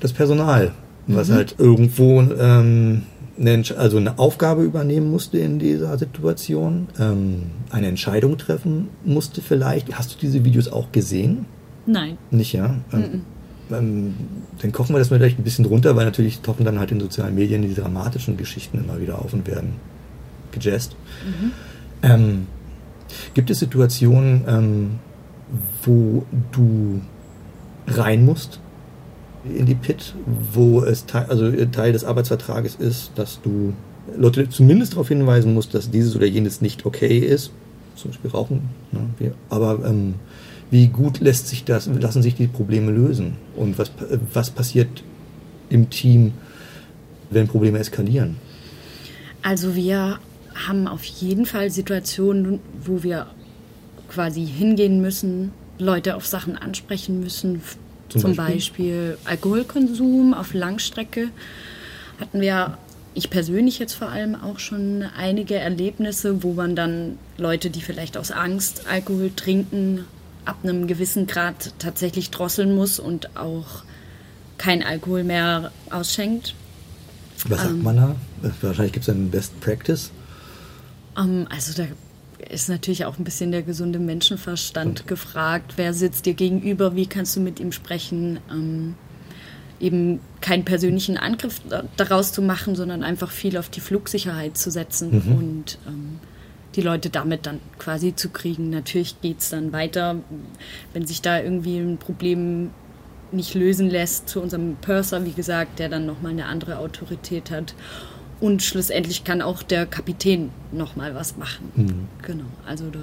[0.00, 0.72] das Personal,
[1.06, 3.02] was halt irgendwo ähm,
[3.38, 9.96] eine, also eine Aufgabe übernehmen musste in dieser Situation, ähm, eine Entscheidung treffen musste vielleicht.
[9.98, 11.46] Hast du diese Videos auch gesehen?
[11.86, 12.18] Nein.
[12.30, 12.76] Nicht, ja?
[12.92, 13.22] Ähm,
[13.70, 14.14] ähm,
[14.60, 17.00] dann kochen wir das mal vielleicht ein bisschen runter, weil natürlich tauchen dann halt in
[17.00, 19.74] sozialen Medien die dramatischen Geschichten immer wieder auf und werden
[20.52, 20.96] gejazzt.
[22.02, 22.46] Ähm,
[23.34, 24.90] gibt es Situationen, ähm,
[25.84, 27.00] wo du
[27.86, 28.60] rein musst
[29.54, 30.14] in die Pit,
[30.52, 33.72] wo es Teil, also Teil des Arbeitsvertrages ist, dass du
[34.16, 37.50] Leute zumindest darauf hinweisen musst, dass dieses oder jenes nicht okay ist,
[37.96, 38.60] zum Beispiel Rauchen.
[38.92, 39.32] Ne?
[39.50, 40.14] Aber ähm,
[40.70, 43.34] wie gut lässt sich das, lassen sich die Probleme lösen?
[43.56, 44.88] Und was, pa- was passiert
[45.70, 46.32] im Team,
[47.30, 48.36] wenn Probleme eskalieren?
[49.42, 50.18] Also wir
[50.66, 53.26] haben auf jeden Fall Situationen, wo wir
[54.08, 57.60] quasi hingehen müssen, Leute auf Sachen ansprechen müssen.
[58.08, 58.54] Zum Zum, Beispiel?
[58.54, 59.18] Beispiel?
[59.24, 61.28] Alkoholkonsum auf Langstrecke.
[62.20, 62.78] Hatten wir,
[63.14, 68.16] ich persönlich jetzt vor allem auch schon einige Erlebnisse, wo man dann Leute, die vielleicht
[68.16, 70.04] aus Angst Alkohol trinken,
[70.44, 73.82] ab einem gewissen Grad tatsächlich drosseln muss und auch
[74.58, 76.54] kein Alkohol mehr ausschenkt.
[77.48, 77.82] Was sagt Ähm.
[77.82, 78.16] man da?
[78.62, 80.10] Wahrscheinlich gibt es einen Best Practice.
[81.18, 81.88] Ähm, also da
[82.50, 85.74] ist natürlich auch ein bisschen der gesunde Menschenverstand gefragt.
[85.76, 86.94] Wer sitzt dir gegenüber?
[86.94, 88.38] Wie kannst du mit ihm sprechen?
[88.50, 88.94] Ähm,
[89.78, 94.70] eben keinen persönlichen Angriff da- daraus zu machen, sondern einfach viel auf die Flugsicherheit zu
[94.70, 96.18] setzen und ähm,
[96.74, 98.70] die Leute damit dann quasi zu kriegen.
[98.70, 100.16] Natürlich geht es dann weiter,
[100.94, 102.70] wenn sich da irgendwie ein Problem
[103.32, 107.74] nicht lösen lässt, zu unserem Purser, wie gesagt, der dann nochmal eine andere Autorität hat.
[108.40, 112.08] Und schlussendlich kann auch der Kapitän nochmal was machen.
[112.22, 113.00] Genau, also da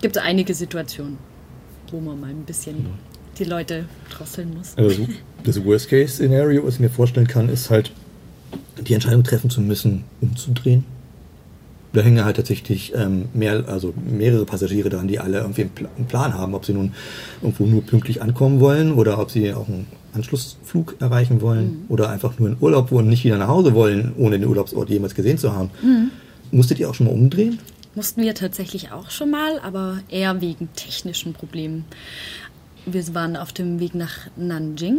[0.00, 1.18] gibt es einige Situationen,
[1.90, 2.86] wo man mal ein bisschen
[3.38, 4.76] die Leute drosseln muss.
[4.76, 5.06] Also
[5.42, 7.92] das Worst-Case-Szenario, was ich mir vorstellen kann, ist halt,
[8.80, 10.84] die Entscheidung treffen zu müssen, umzudrehen.
[11.96, 15.88] Da hängen halt tatsächlich ähm, mehr, also mehrere Passagiere dran, die alle irgendwie einen, Pla
[15.96, 16.92] einen Plan haben, ob sie nun
[17.40, 22.38] irgendwo nur pünktlich ankommen wollen oder ob sie auch einen Anschlussflug erreichen wollen oder einfach
[22.38, 25.38] nur in Urlaub wollen und nicht wieder nach Hause wollen, ohne den Urlaubsort jemals gesehen
[25.38, 25.70] zu haben.
[26.50, 27.60] Musstet ihr auch schon mal umdrehen?
[27.94, 31.86] Mussten wir tatsächlich auch schon mal, aber eher wegen technischen Problemen.
[32.84, 34.98] Wir waren auf dem Weg nach Nanjing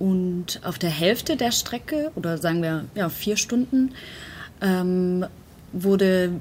[0.00, 3.92] und auf der Hälfte der Strecke, oder sagen wir ja, vier Stunden,
[4.60, 5.24] ähm,
[5.82, 6.40] wurde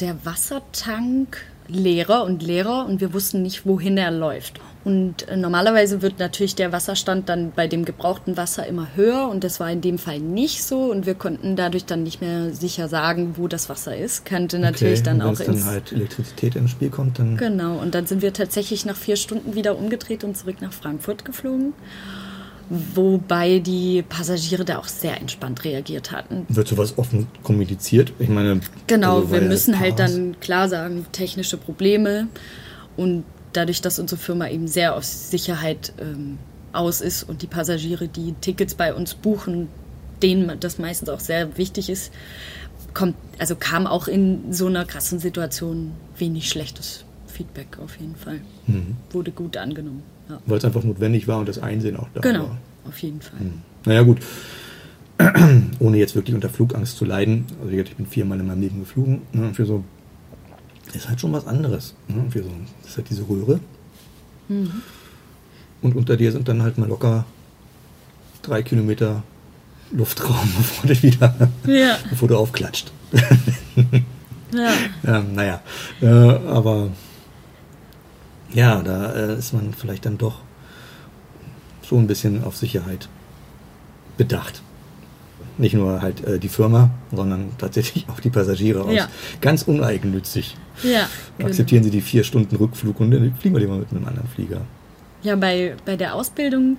[0.00, 4.60] der Wassertank leerer und leerer und wir wussten nicht, wohin er läuft.
[4.84, 9.42] Und äh, normalerweise wird natürlich der Wasserstand dann bei dem gebrauchten Wasser immer höher und
[9.42, 12.88] das war in dem Fall nicht so und wir konnten dadurch dann nicht mehr sicher
[12.88, 14.26] sagen, wo das Wasser ist.
[14.26, 17.94] Könnte natürlich Okay, dann auch dann ins halt Elektrizität ins Spiel kommt, dann Genau, und
[17.94, 21.72] dann sind wir tatsächlich nach vier Stunden wieder umgedreht und zurück nach Frankfurt geflogen.
[22.70, 26.46] Wobei die Passagiere da auch sehr entspannt reagiert hatten.
[26.48, 28.12] wird sowas offen kommuniziert.
[28.18, 32.28] Ich meine, Genau, also, wir müssen halt dann klar sagen, technische Probleme.
[32.96, 36.38] Und dadurch, dass unsere Firma eben sehr auf Sicherheit ähm,
[36.72, 39.68] aus ist und die Passagiere, die Tickets bei uns buchen,
[40.22, 42.12] denen das meistens auch sehr wichtig ist,
[42.94, 48.40] kommt, also kam auch in so einer krassen Situation wenig schlechtes Feedback auf jeden Fall.
[48.66, 48.96] Mhm.
[49.10, 50.02] Wurde gut angenommen.
[50.28, 50.40] Ja.
[50.46, 52.58] weil es einfach notwendig war und das Einsehen auch da Genau, war.
[52.88, 53.38] auf jeden Fall.
[53.84, 54.18] Naja, gut.
[55.78, 57.44] Ohne jetzt wirklich unter Flugangst zu leiden.
[57.62, 59.22] Also ich bin viermal in meinem Leben geflogen.
[59.32, 59.84] Ne, für so
[60.94, 61.94] ist halt schon was anderes.
[62.08, 62.24] Ne?
[62.30, 62.50] Für so,
[62.82, 63.60] das ist halt diese Röhre.
[64.48, 67.24] Und unter dir sind dann halt mal locker
[68.42, 69.22] drei Kilometer
[69.90, 71.96] Luftraum, bevor du wieder, Ja.
[72.10, 72.90] bevor du aufklatscht.
[74.52, 74.70] Ja.
[75.18, 75.60] Ähm, naja,
[76.00, 76.90] äh, aber
[78.54, 80.40] ja, da äh, ist man vielleicht dann doch
[81.86, 83.08] schon ein bisschen auf Sicherheit
[84.16, 84.62] bedacht.
[85.58, 88.94] Nicht nur halt äh, die Firma, sondern tatsächlich auch die Passagiere aus.
[88.94, 89.08] Ja.
[89.40, 90.56] Ganz uneigennützig.
[90.82, 91.48] Ja, genau.
[91.48, 94.62] Akzeptieren sie die vier Stunden Rückflug und dann fliegen wir lieber mit einem anderen Flieger.
[95.22, 96.76] Ja, bei, bei der Ausbildung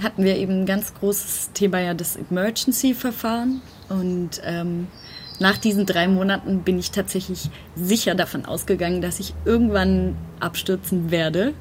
[0.00, 3.60] hatten wir eben ein ganz großes Thema ja das Emergency-Verfahren.
[3.88, 4.86] Und ähm,
[5.38, 11.52] nach diesen drei Monaten bin ich tatsächlich sicher davon ausgegangen, dass ich irgendwann abstürzen werde.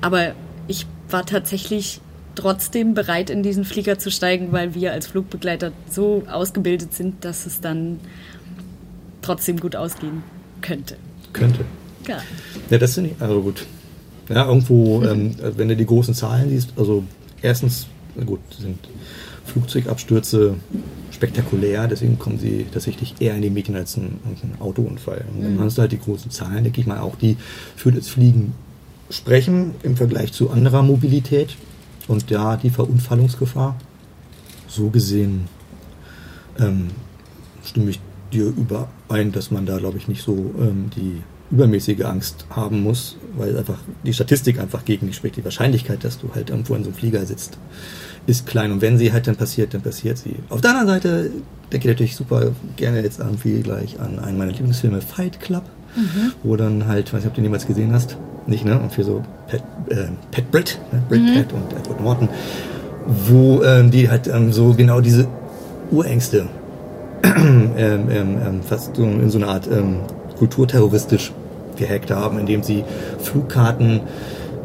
[0.00, 0.32] Aber
[0.68, 2.00] ich war tatsächlich
[2.34, 7.44] trotzdem bereit, in diesen Flieger zu steigen, weil wir als Flugbegleiter so ausgebildet sind, dass
[7.44, 8.00] es dann
[9.20, 10.22] trotzdem gut ausgehen
[10.62, 10.96] könnte.
[11.32, 11.64] Könnte.
[12.08, 12.18] Ja.
[12.70, 13.66] Ja, das sind nicht, also gut.
[14.28, 17.04] Ja, irgendwo, ähm, wenn du die großen Zahlen liest, also
[17.42, 17.86] erstens,
[18.24, 18.78] gut, sind
[19.44, 20.54] Flugzeugabstürze
[21.20, 25.26] spektakulär, deswegen kommen sie tatsächlich eher in die Medien als ein, ein Autounfall.
[25.34, 27.36] Und dann hast du halt die großen Zahlen, denke ich mal, auch die
[27.76, 28.54] für das Fliegen
[29.10, 31.56] sprechen im Vergleich zu anderer Mobilität
[32.08, 33.76] und da die Verunfallungsgefahr.
[34.66, 35.46] So gesehen
[36.58, 36.88] ähm,
[37.64, 38.00] stimme ich
[38.32, 43.18] dir überein, dass man da, glaube ich, nicht so ähm, die übermäßige Angst haben muss,
[43.36, 45.36] weil einfach die Statistik einfach gegen dich spricht.
[45.36, 47.58] Die Wahrscheinlichkeit, dass du halt irgendwo in so einem Flieger sitzt,
[48.26, 48.72] ist klein.
[48.72, 50.36] Und wenn sie halt dann passiert, dann passiert sie.
[50.48, 51.30] Auf der anderen Seite
[51.72, 55.64] denke ich natürlich super gerne jetzt irgendwie gleich an einen meiner Lieblingsfilme, Fight Club,
[56.42, 58.78] wo dann halt, ich weiß nicht, ob du den jemals gesehen hast, nicht, ne?
[58.78, 61.02] Und für so Pat, äh, Pat Britt, ne?
[61.08, 62.28] Britt Pat und Edward Norton,
[63.06, 65.28] wo ähm, die halt ähm, so genau diese
[65.90, 66.48] Urängste
[67.24, 70.00] ähm, ähm, ähm, fast so in so eine Art ähm,
[70.38, 71.32] kulturterroristisch
[71.76, 72.84] gehackt haben, indem sie
[73.18, 74.00] Flugkarten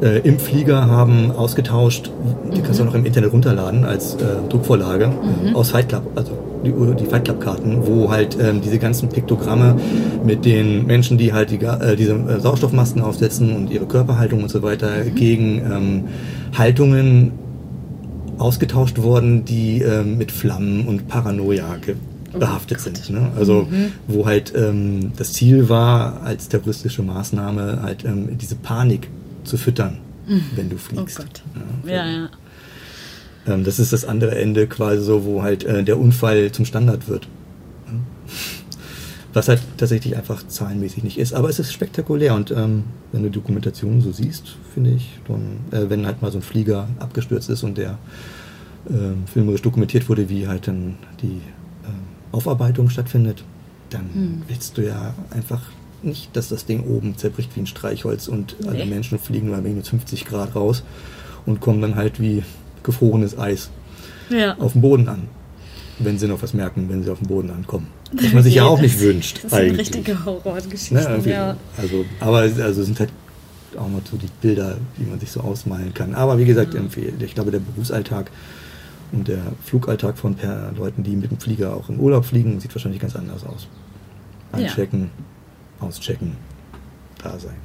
[0.01, 2.11] äh, im Flieger haben ausgetauscht.
[2.53, 5.11] Die kannst du auch noch im Internet runterladen als äh, Druckvorlage
[5.45, 6.31] äh, aus Fight Club, also
[6.65, 9.75] die, die Fight Club Karten, wo halt ähm, diese ganzen Piktogramme
[10.25, 14.49] mit den Menschen, die halt die, äh, diese äh, Sauerstoffmasken aufsetzen und ihre Körperhaltung und
[14.49, 16.03] so weiter gegen ähm,
[16.57, 17.31] Haltungen
[18.37, 21.95] ausgetauscht worden, die ähm, mit Flammen und Paranoia ge
[22.37, 23.09] behaftet sind.
[23.11, 23.31] Ne?
[23.37, 23.65] Also
[24.09, 29.07] wo halt ähm, das Ziel war, als terroristische Maßnahme halt ähm, diese Panik
[29.45, 29.99] zu füttern,
[30.55, 31.17] wenn du Oh fliegst.
[31.17, 31.43] Gott.
[31.85, 32.29] Ja, Ja, ja.
[33.47, 37.07] ähm, das ist das andere Ende quasi so, wo halt äh, der Unfall zum Standard
[37.07, 37.27] wird.
[37.87, 37.93] Ja.
[39.33, 41.33] Was halt tatsächlich einfach zahlenmäßig nicht ist.
[41.33, 45.89] Aber es ist spektakulär und ähm, wenn du Dokumentationen so siehst, finde ich, dann, äh,
[45.89, 47.97] wenn halt mal so ein Flieger abgestürzt ist und der
[48.89, 51.41] ähm, filmerisch dokumentiert wurde, wie halt dann die
[51.85, 51.93] ähm,
[52.31, 53.43] Aufarbeitung stattfindet,
[53.89, 55.61] dann willst du ja einfach
[56.05, 58.85] nicht, dass das Ding oben zerbricht wie ein Streichholz und alle Nee.
[58.85, 60.83] Menschen fliegen nur minus 50 Grad raus
[61.45, 62.43] und kommen dann halt wie
[62.83, 63.69] gefrorenes Eis
[64.29, 64.55] ja.
[64.59, 65.23] auf dem Boden an.
[65.97, 67.87] Wenn sie noch was merken, wenn sie auf dem Boden ankommen.
[68.11, 69.39] Was man sich ja auch nicht wünscht.
[69.43, 69.79] Das sind eigentlich.
[69.79, 70.97] richtige Horrorgeschichten.
[70.97, 71.55] Ne, ja.
[71.77, 71.81] so.
[71.81, 73.09] Also, aber also sind halt
[73.77, 76.13] auch mal so die Bilder, die man sich so ausmalen kann.
[76.13, 78.29] Aber wie gesagt, empfehle- ich glaube, der Berufsalltag
[79.13, 80.35] und der Flugalltag von
[80.77, 83.67] Leuten, die mit dem Flieger auch in Urlaub fliegen, sieht wahrscheinlich ganz anders aus.
[84.57, 84.67] Ja.
[85.79, 86.35] Auschecken,
[87.21, 87.55] da sein.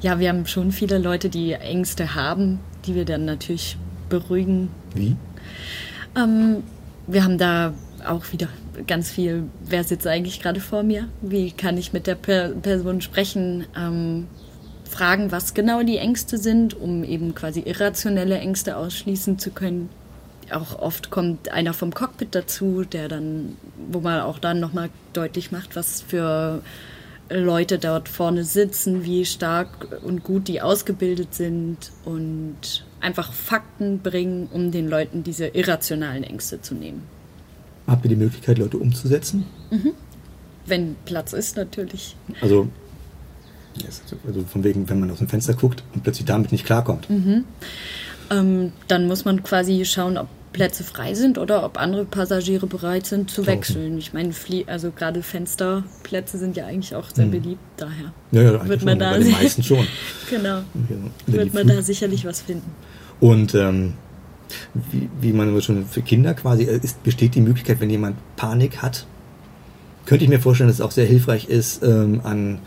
[0.00, 3.76] ja, wir haben schon viele Leute, die Ängste haben, die wir dann natürlich
[4.08, 4.70] beruhigen.
[4.94, 5.16] Wie?
[6.16, 6.62] Ähm,
[7.06, 7.74] wir haben da
[8.06, 8.48] auch wieder
[8.86, 11.08] ganz viel, wer sitzt eigentlich gerade vor mir?
[11.22, 13.66] Wie kann ich mit der per Person sprechen?
[13.76, 14.26] Ähm,
[14.88, 19.88] fragen, was genau die Ängste sind, um eben quasi irrationelle Ängste ausschließen zu können.
[20.50, 23.56] Auch oft kommt einer vom Cockpit dazu, der dann,
[23.90, 26.62] wo man auch dann nochmal deutlich macht, was für
[27.28, 34.48] Leute dort vorne sitzen, wie stark und gut die ausgebildet sind und einfach Fakten bringen,
[34.52, 37.02] um den Leuten diese irrationalen Ängste zu nehmen.
[37.86, 39.46] Habt ihr die Möglichkeit, Leute umzusetzen?
[39.70, 39.92] Mhm.
[40.66, 42.16] Wenn Platz ist, natürlich.
[42.40, 42.68] Also,
[44.26, 47.08] also von wegen, wenn man aus dem Fenster guckt und plötzlich damit nicht klarkommt.
[47.08, 47.44] Mhm.
[48.30, 53.04] Ähm, dann muss man quasi schauen, ob Plätze frei sind oder ob andere Passagiere bereit
[53.04, 53.46] sind zu Tauchen.
[53.46, 53.98] wechseln.
[53.98, 54.32] Ich meine,
[54.66, 57.30] also gerade Fensterplätze sind ja eigentlich auch sehr mhm.
[57.32, 59.86] beliebt, daher ja, ja, wird man schon, da bei den meisten schon.
[60.30, 60.62] genau.
[61.26, 62.70] Wird man da sicherlich was finden.
[63.20, 63.92] Und ähm,
[64.90, 68.80] wie, wie man schon für Kinder quasi äh, ist, besteht die Möglichkeit, wenn jemand Panik
[68.80, 69.06] hat,
[70.06, 72.60] könnte ich mir vorstellen, dass es auch sehr hilfreich ist, ähm, an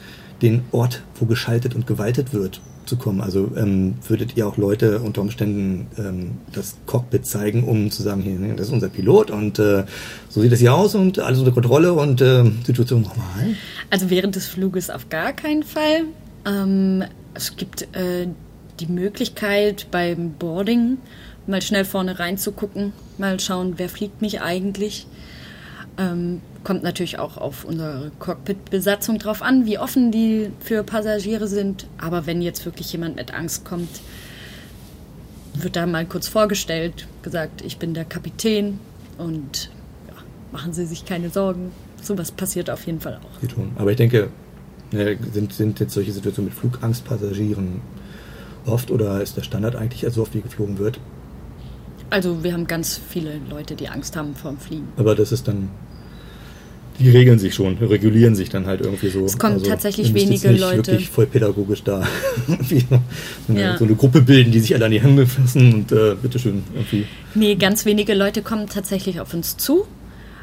[0.44, 3.22] den Ort, wo geschaltet und gewaltet wird, zu kommen.
[3.22, 8.22] Also ähm, würdet ihr auch Leute unter Umständen ähm, das Cockpit zeigen, um zu sagen,
[8.22, 9.86] hier, das ist unser Pilot und äh,
[10.28, 13.56] so sieht es hier aus und alles unter Kontrolle und äh, Situation normal?
[13.90, 16.06] Also während des Fluges auf gar keinen Fall.
[16.46, 18.28] Ähm, es gibt äh,
[18.80, 20.98] die Möglichkeit beim Boarding
[21.48, 25.08] mal schnell vorne reinzugucken, mal schauen, wer fliegt mich eigentlich.
[26.00, 31.88] Ähm, kommt natürlich auch auf unsere Cockpit-Besatzung drauf an, wie offen die für Passagiere sind.
[31.98, 33.90] Aber wenn jetzt wirklich jemand mit Angst kommt,
[35.56, 38.80] wird da mal kurz vorgestellt, gesagt, ich bin der Kapitän
[39.18, 39.70] und
[40.08, 40.14] ja,
[40.54, 41.72] machen Sie sich keine Sorgen.
[42.02, 43.40] Sowas passiert auf jeden Fall auch.
[43.42, 43.74] Sie tun.
[43.76, 44.30] Aber ich denke,
[44.92, 47.82] sind, sind jetzt solche Situationen mit Flugangstpassagieren
[48.66, 50.98] oft oder ist der Standard eigentlich so oft wie geflogen wird?
[52.10, 54.88] Also wir haben ganz viele Leute, die Angst haben vor dem Fliegen.
[54.98, 55.70] Aber das ist dann
[57.00, 59.26] die regeln sich schon, regulieren sich dann halt irgendwie so.
[59.26, 60.88] Es kommen also, tatsächlich wenige nicht Leute.
[60.88, 62.06] wirklich voll pädagogisch da
[62.48, 62.56] so,
[63.48, 63.78] eine, ja.
[63.78, 67.06] so eine Gruppe bilden, die sich alle an die Hände fassen und äh, bitteschön irgendwie.
[67.36, 69.86] Nee, ganz wenige Leute kommen tatsächlich auf uns zu.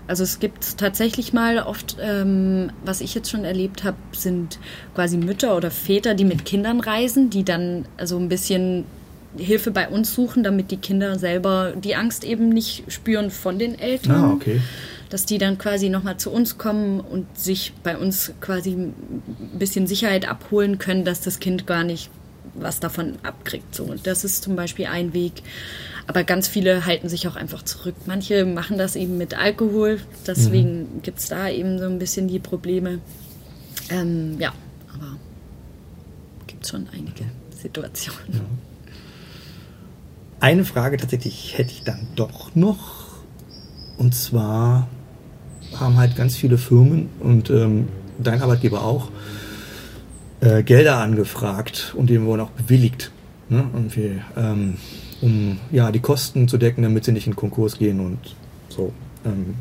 [0.08, 4.58] Also es gibt tatsächlich mal oft, ähm, was ich jetzt schon erlebt habe, sind
[4.94, 8.84] quasi Mütter oder Väter, die mit Kindern reisen, die dann also ein bisschen
[9.36, 13.78] Hilfe bei uns suchen, damit die Kinder selber die Angst eben nicht spüren von den
[13.78, 14.14] Eltern.
[14.14, 14.60] Ah, okay
[15.10, 18.94] dass die dann quasi nochmal zu uns kommen und sich bei uns quasi ein
[19.58, 22.10] bisschen Sicherheit abholen können, dass das Kind gar nicht
[22.54, 23.74] was davon abkriegt.
[23.74, 23.84] So.
[23.84, 25.42] Und das ist zum Beispiel ein Weg.
[26.06, 27.94] Aber ganz viele halten sich auch einfach zurück.
[28.06, 31.02] Manche machen das eben mit Alkohol, deswegen mhm.
[31.02, 33.00] gibt es da eben so ein bisschen die Probleme.
[33.90, 34.52] Ähm, ja,
[34.94, 35.16] aber
[36.46, 37.24] gibt schon einige
[37.60, 38.32] Situationen.
[38.32, 38.40] Ja.
[40.38, 43.06] Eine Frage tatsächlich hätte ich dann doch noch.
[43.98, 44.88] Und zwar,
[45.80, 49.10] haben halt ganz viele Firmen und ähm, dein Arbeitgeber auch
[50.40, 53.10] äh, Gelder angefragt und die wurden auch bewilligt.
[53.48, 53.64] Ne?
[53.72, 54.76] Irgendwie, ähm,
[55.20, 58.18] um ja, die Kosten zu decken, damit sie nicht in Konkurs gehen und
[58.68, 58.92] so.
[59.24, 59.54] Ähm,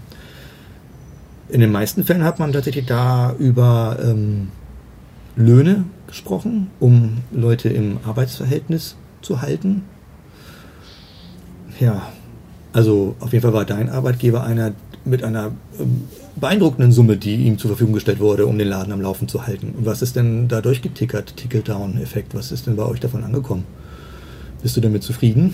[1.50, 4.50] in den meisten Fällen hat man tatsächlich da über ähm,
[5.36, 9.84] Löhne gesprochen, um Leute im Arbeitsverhältnis zu halten.
[11.80, 12.12] Ja,
[12.76, 14.74] also auf jeden Fall war dein Arbeitgeber einer,
[15.06, 19.00] mit einer ähm, beeindruckenden Summe, die ihm zur Verfügung gestellt wurde, um den Laden am
[19.00, 19.74] Laufen zu halten.
[19.78, 22.36] Und was ist denn da durchgetickert, Tickle-Down-Effekt?
[22.36, 23.64] Was ist denn bei euch davon angekommen?
[24.62, 25.54] Bist du damit zufrieden?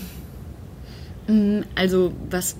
[1.28, 2.56] Mm, also, was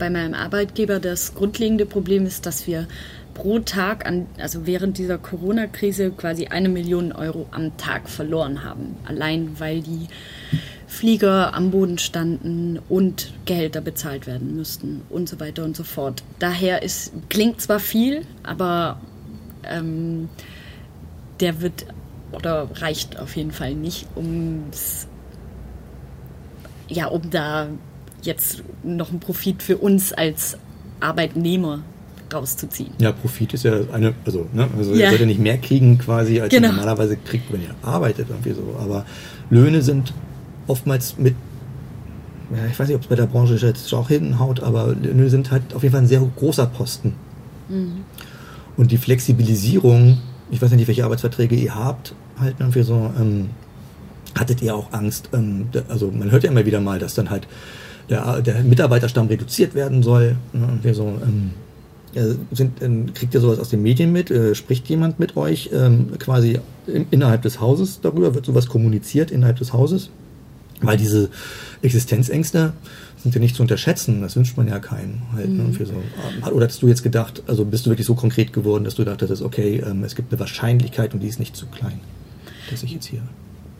[0.00, 2.88] bei meinem Arbeitgeber das grundlegende Problem ist, dass wir
[3.34, 8.96] pro Tag, an, also während dieser Corona-Krise, quasi eine Million Euro am Tag verloren haben.
[9.06, 10.08] Allein weil die
[10.92, 16.22] Flieger am Boden standen und Gehälter bezahlt werden müssten und so weiter und so fort.
[16.38, 19.00] Daher ist, klingt zwar viel, aber
[19.64, 20.28] ähm,
[21.40, 21.86] der wird
[22.32, 24.64] oder reicht auf jeden Fall nicht, um
[26.88, 27.68] ja, um da
[28.20, 30.58] jetzt noch einen Profit für uns als
[31.00, 31.80] Arbeitnehmer
[32.32, 32.92] rauszuziehen.
[32.98, 35.04] Ja, Profit ist ja eine, also, ne, also ja.
[35.04, 36.68] ihr sollt ja nicht mehr kriegen quasi, als genau.
[36.68, 38.76] ihr normalerweise kriegt, wenn ihr arbeitet irgendwie so.
[38.78, 39.06] Aber
[39.48, 40.12] Löhne sind
[40.66, 41.34] oftmals mit,
[42.50, 45.50] ja, ich weiß nicht, ob es bei der Branche jetzt auch hinhaut, aber Löhne sind
[45.50, 47.14] halt auf jeden Fall ein sehr großer Posten.
[47.68, 48.04] Mhm.
[48.76, 50.18] Und die Flexibilisierung,
[50.50, 53.50] ich weiß nicht, welche Arbeitsverträge ihr habt, halt irgendwie so, ähm,
[54.34, 57.46] hattet ihr auch Angst, ähm, also man hört ja immer wieder mal, dass dann halt
[58.08, 60.36] der, der Mitarbeiterstamm reduziert werden soll.
[60.52, 61.50] Ne, und so, ähm,
[62.50, 64.30] sind, ähm, kriegt ihr sowas aus den Medien mit?
[64.30, 68.34] Äh, spricht jemand mit euch ähm, quasi in, innerhalb des Hauses darüber?
[68.34, 70.10] Wird sowas kommuniziert innerhalb des Hauses?
[70.82, 71.30] Weil diese
[71.82, 72.72] Existenzängste
[73.22, 74.20] sind ja nicht zu unterschätzen.
[74.20, 75.22] Das wünscht man ja keinem.
[75.32, 75.94] Halt, ne, für so.
[76.50, 79.42] Oder hast du jetzt gedacht, also bist du wirklich so konkret geworden, dass du dachtest,
[79.42, 82.00] okay, ähm, es gibt eine Wahrscheinlichkeit und die ist nicht zu klein,
[82.70, 83.22] dass ich jetzt hier.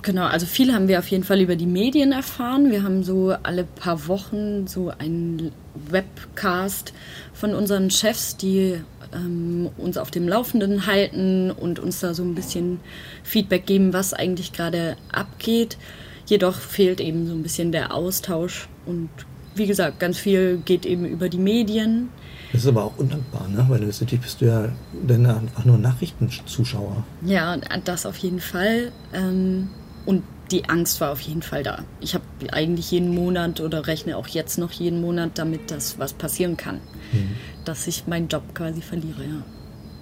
[0.02, 2.72] Genau, also viel haben wir auf jeden Fall über die Medien erfahren.
[2.72, 5.52] Wir haben so alle paar Wochen so einen
[5.90, 6.92] Webcast
[7.32, 8.80] von unseren Chefs, die
[9.14, 12.80] ähm, uns auf dem Laufenden halten und uns da so ein bisschen
[13.22, 15.78] Feedback geben, was eigentlich gerade abgeht.
[16.26, 19.08] Jedoch fehlt eben so ein bisschen der Austausch und
[19.54, 22.08] wie gesagt, ganz viel geht eben über die Medien.
[22.52, 23.64] Das ist aber auch undankbar, ne?
[23.68, 24.68] weil letztendlich bist du ja
[25.06, 27.04] dann einfach nur Nachrichtenzuschauer.
[27.24, 28.92] Ja, das auf jeden Fall.
[29.14, 29.68] Ähm,
[30.04, 31.84] und die Angst war auf jeden Fall da.
[32.00, 36.12] Ich habe eigentlich jeden Monat oder rechne auch jetzt noch jeden Monat damit, dass was
[36.12, 36.76] passieren kann.
[37.12, 37.36] Mhm.
[37.64, 39.42] Dass ich meinen Job quasi verliere, ja.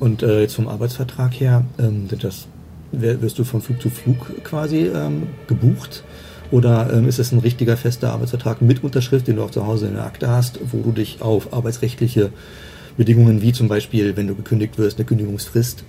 [0.01, 2.49] Und äh, jetzt vom Arbeitsvertrag her, ähm, das,
[2.93, 6.05] wirst du von Flug zu Flug quasi ähm, gebucht?
[6.51, 9.86] Oder ähm, ist es ein richtiger fester Arbeitsvertrag mit Unterschrift, den du auch zu Hause
[9.86, 12.30] in der Akte hast, wo du dich auf arbeitsrechtliche
[12.97, 15.84] Bedingungen wie zum Beispiel, wenn du gekündigt wirst, eine Kündigungsfrist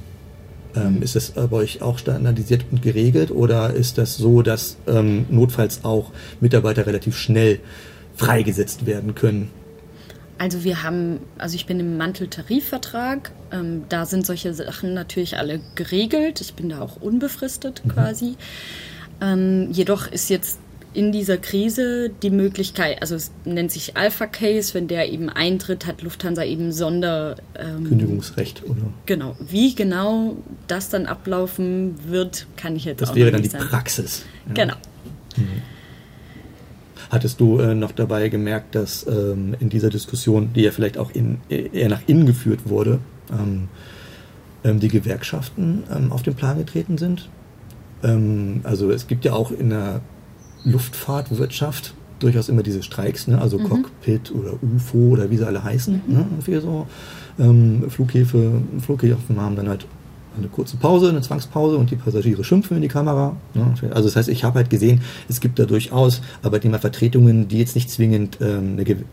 [0.75, 1.01] ähm.
[1.01, 5.83] Ist das bei euch auch standardisiert und geregelt oder ist das so, dass ähm, notfalls
[5.83, 7.59] auch Mitarbeiter relativ schnell
[8.15, 9.49] freigesetzt werden können?
[10.41, 15.59] Also wir haben, also ich bin im Manteltarifvertrag, ähm, da sind solche Sachen natürlich alle
[15.75, 16.41] geregelt.
[16.41, 17.89] Ich bin da auch unbefristet mhm.
[17.91, 18.37] quasi.
[19.21, 20.57] Ähm, jedoch ist jetzt
[20.95, 25.85] in dieser Krise die Möglichkeit, also es nennt sich Alpha Case, wenn der eben eintritt,
[25.85, 27.35] hat Lufthansa eben Sonder...
[27.59, 28.91] Ähm, Kündigungsrecht, oder?
[29.05, 29.35] Genau.
[29.47, 33.43] Wie genau das dann ablaufen wird, kann ich jetzt das auch nicht sagen.
[33.43, 34.25] Das wäre dann die Praxis.
[34.47, 34.53] Ja.
[34.55, 34.75] Genau.
[35.37, 35.61] Mhm.
[37.11, 41.11] Hattest du äh, noch dabei gemerkt, dass ähm, in dieser Diskussion, die ja vielleicht auch
[41.11, 42.99] in, eher nach innen geführt wurde,
[43.29, 43.67] ähm,
[44.63, 47.27] ähm die Gewerkschaften ähm, auf den Plan getreten sind?
[48.01, 49.99] Ähm, also es gibt ja auch in der
[50.63, 53.41] Luftfahrtwirtschaft durchaus immer diese Streiks, ne?
[53.41, 53.67] also mhm.
[53.67, 56.01] Cockpit oder UFO oder wie sie alle heißen.
[56.07, 56.13] Mhm.
[56.47, 56.61] Ne?
[56.61, 56.87] So
[57.39, 59.85] ähm, Flughäfe, Flughäfen haben dann halt
[60.37, 63.35] eine kurze Pause, eine Zwangspause und die Passagiere schimpfen in die Kamera.
[63.53, 63.73] Ne?
[63.91, 67.89] Also das heißt, ich habe halt gesehen, es gibt da durchaus Arbeitnehmervertretungen, die jetzt nicht
[67.89, 69.03] zwingend ähm, eine,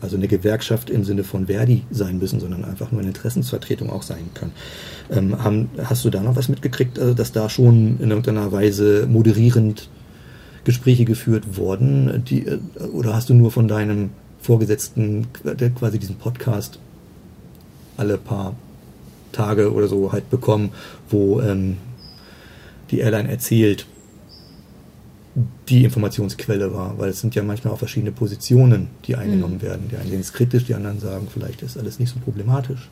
[0.00, 4.02] also eine Gewerkschaft im Sinne von Verdi sein müssen, sondern einfach nur eine Interessensvertretung auch
[4.02, 4.52] sein können.
[5.10, 9.06] Ähm, haben, hast du da noch was mitgekriegt, also dass da schon in irgendeiner Weise
[9.10, 9.88] moderierend
[10.64, 12.22] Gespräche geführt worden?
[12.28, 12.58] Die, äh,
[12.92, 14.10] oder hast du nur von deinem
[14.40, 15.26] Vorgesetzten
[15.74, 16.78] quasi diesen Podcast
[17.98, 18.54] alle paar
[19.32, 20.70] Tage oder so halt bekommen,
[21.08, 21.76] wo ähm,
[22.90, 23.86] die Airline erzählt,
[25.68, 29.62] die Informationsquelle war, weil es sind ja manchmal auch verschiedene Positionen, die eingenommen mhm.
[29.62, 29.88] werden.
[29.90, 32.88] Die einen sehen es kritisch, die anderen sagen, vielleicht ist alles nicht so problematisch.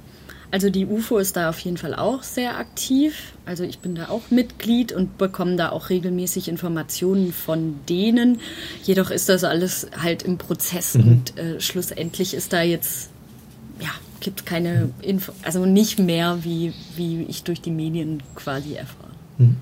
[0.50, 3.34] Also die UFO ist da auf jeden Fall auch sehr aktiv.
[3.44, 8.40] Also ich bin da auch Mitglied und bekomme da auch regelmäßig Informationen von denen.
[8.82, 11.02] Jedoch ist das alles halt im Prozess mhm.
[11.02, 13.10] und äh, schlussendlich ist da jetzt,
[13.78, 13.90] ja,
[14.20, 19.10] gibt keine Info, also nicht mehr, wie, wie ich durch die Medien quasi erfahre.
[19.38, 19.56] Mhm.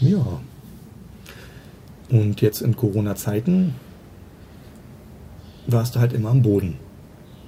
[0.00, 0.40] Ja.
[2.10, 3.74] Und jetzt in Corona-Zeiten
[5.66, 6.76] warst du halt immer am Boden.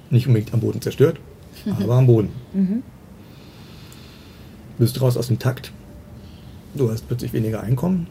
[0.09, 1.19] Nicht unbedingt am Boden zerstört,
[1.65, 1.73] mhm.
[1.83, 2.29] aber am Boden.
[2.53, 2.83] Mhm.
[4.77, 5.71] Bist raus aus dem Takt.
[6.73, 8.07] Du hast plötzlich weniger Einkommen.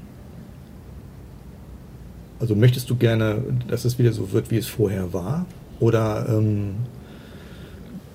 [2.40, 5.46] Also möchtest du gerne, dass es wieder so wird, wie es vorher war?
[5.80, 6.76] Oder ähm,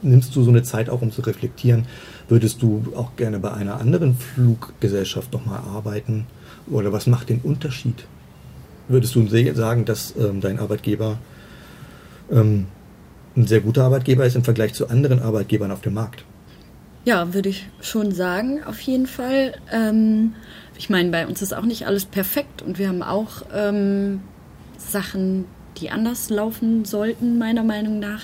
[0.01, 1.85] nimmst du so eine Zeit auch, um zu reflektieren?
[2.29, 6.25] Würdest du auch gerne bei einer anderen Fluggesellschaft nochmal arbeiten?
[6.69, 8.05] Oder was macht den Unterschied?
[8.87, 11.17] Würdest du sagen, dass ähm, dein Arbeitgeber
[12.31, 12.67] ähm,
[13.35, 16.23] ein sehr guter Arbeitgeber ist im Vergleich zu anderen Arbeitgebern auf dem Markt.
[17.05, 19.55] Ja, würde ich schon sagen, auf jeden Fall.
[19.71, 20.35] Ähm,
[20.77, 24.21] ich meine, bei uns ist auch nicht alles perfekt und wir haben auch ähm,
[24.77, 25.45] Sachen,
[25.77, 28.23] die anders laufen sollten, meiner Meinung nach.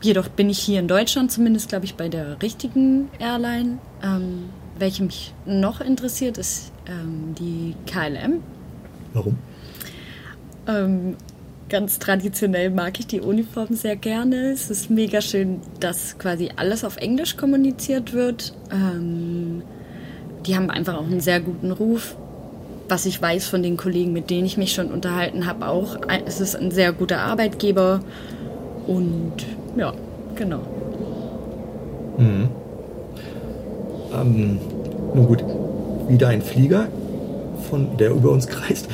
[0.00, 3.78] Jedoch bin ich hier in Deutschland zumindest, glaube ich, bei der richtigen Airline.
[4.02, 8.42] Ähm, welche mich noch interessiert, ist ähm, die KLM.
[9.12, 9.36] Warum?
[10.68, 11.16] Ähm,
[11.68, 14.52] Ganz traditionell mag ich die Uniform sehr gerne.
[14.52, 18.54] Es ist mega schön, dass quasi alles auf Englisch kommuniziert wird.
[18.72, 19.62] Ähm,
[20.46, 22.16] die haben einfach auch einen sehr guten Ruf.
[22.88, 25.98] Was ich weiß von den Kollegen, mit denen ich mich schon unterhalten habe, auch.
[26.26, 28.00] Es ist ein sehr guter Arbeitgeber.
[28.86, 29.34] Und
[29.76, 29.92] ja,
[30.34, 30.60] genau.
[32.16, 32.48] Mhm.
[34.14, 34.58] Ähm,
[35.14, 35.44] nun gut,
[36.08, 36.88] wieder ein Flieger,
[37.68, 38.88] von, der über uns kreist.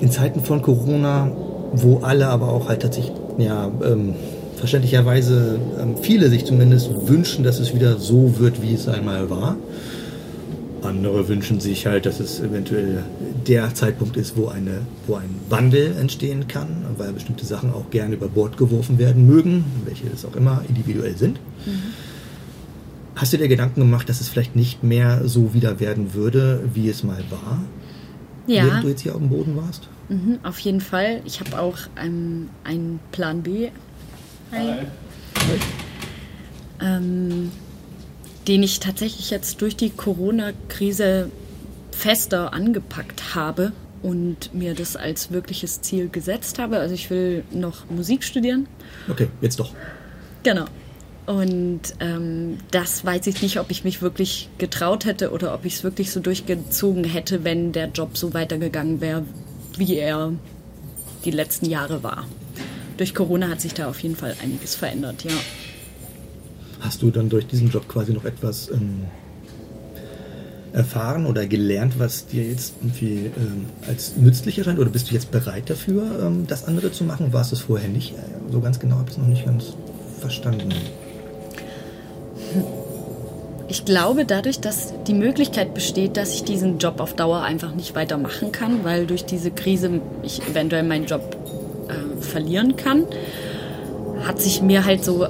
[0.00, 1.30] In Zeiten von Corona
[1.72, 4.14] wo alle aber auch halt tatsächlich, ja, ähm,
[4.56, 9.56] verständlicherweise ähm, viele sich zumindest wünschen, dass es wieder so wird, wie es einmal war.
[10.82, 13.04] Andere wünschen sich halt, dass es eventuell
[13.46, 18.16] der Zeitpunkt ist, wo, eine, wo ein Wandel entstehen kann, weil bestimmte Sachen auch gerne
[18.16, 21.38] über Bord geworfen werden mögen, welche es auch immer individuell sind.
[21.66, 21.82] Mhm.
[23.14, 26.88] Hast du dir Gedanken gemacht, dass es vielleicht nicht mehr so wieder werden würde, wie
[26.88, 27.62] es mal war?
[28.46, 28.64] Ja.
[28.64, 29.88] Während du jetzt hier auf dem Boden warst?
[30.08, 31.20] Mhm, auf jeden Fall.
[31.24, 33.68] Ich habe auch ähm, einen Plan B.
[34.50, 34.86] Ein,
[36.80, 37.50] ähm,
[38.48, 41.30] den ich tatsächlich jetzt durch die Corona-Krise
[41.90, 43.72] fester angepackt habe
[44.02, 46.78] und mir das als wirkliches Ziel gesetzt habe.
[46.78, 48.66] Also ich will noch Musik studieren.
[49.08, 49.72] Okay, jetzt doch.
[50.42, 50.64] Genau.
[51.24, 55.74] Und ähm, das weiß ich nicht, ob ich mich wirklich getraut hätte oder ob ich
[55.74, 59.24] es wirklich so durchgezogen hätte, wenn der Job so weitergegangen wäre,
[59.76, 60.32] wie er
[61.24, 62.26] die letzten Jahre war.
[62.96, 65.32] Durch Corona hat sich da auf jeden Fall einiges verändert, ja.
[66.82, 69.04] Hast du dann durch diesen Job quasi noch etwas ähm,
[70.72, 74.78] erfahren oder gelernt, was dir jetzt irgendwie ähm, als nützlich erscheint?
[74.78, 77.32] Oder bist du jetzt bereit dafür, ähm, das andere zu machen?
[77.32, 78.14] Warst du es vorher nicht?
[78.50, 79.74] So ganz genau habe ich es noch nicht ganz
[80.20, 80.70] verstanden.
[83.68, 87.94] Ich glaube, dadurch, dass die Möglichkeit besteht, dass ich diesen Job auf Dauer einfach nicht
[87.94, 91.36] weitermachen kann, weil durch diese Krise ich eventuell meinen Job
[91.88, 93.04] äh, verlieren kann,
[94.26, 95.26] hat sich mir halt so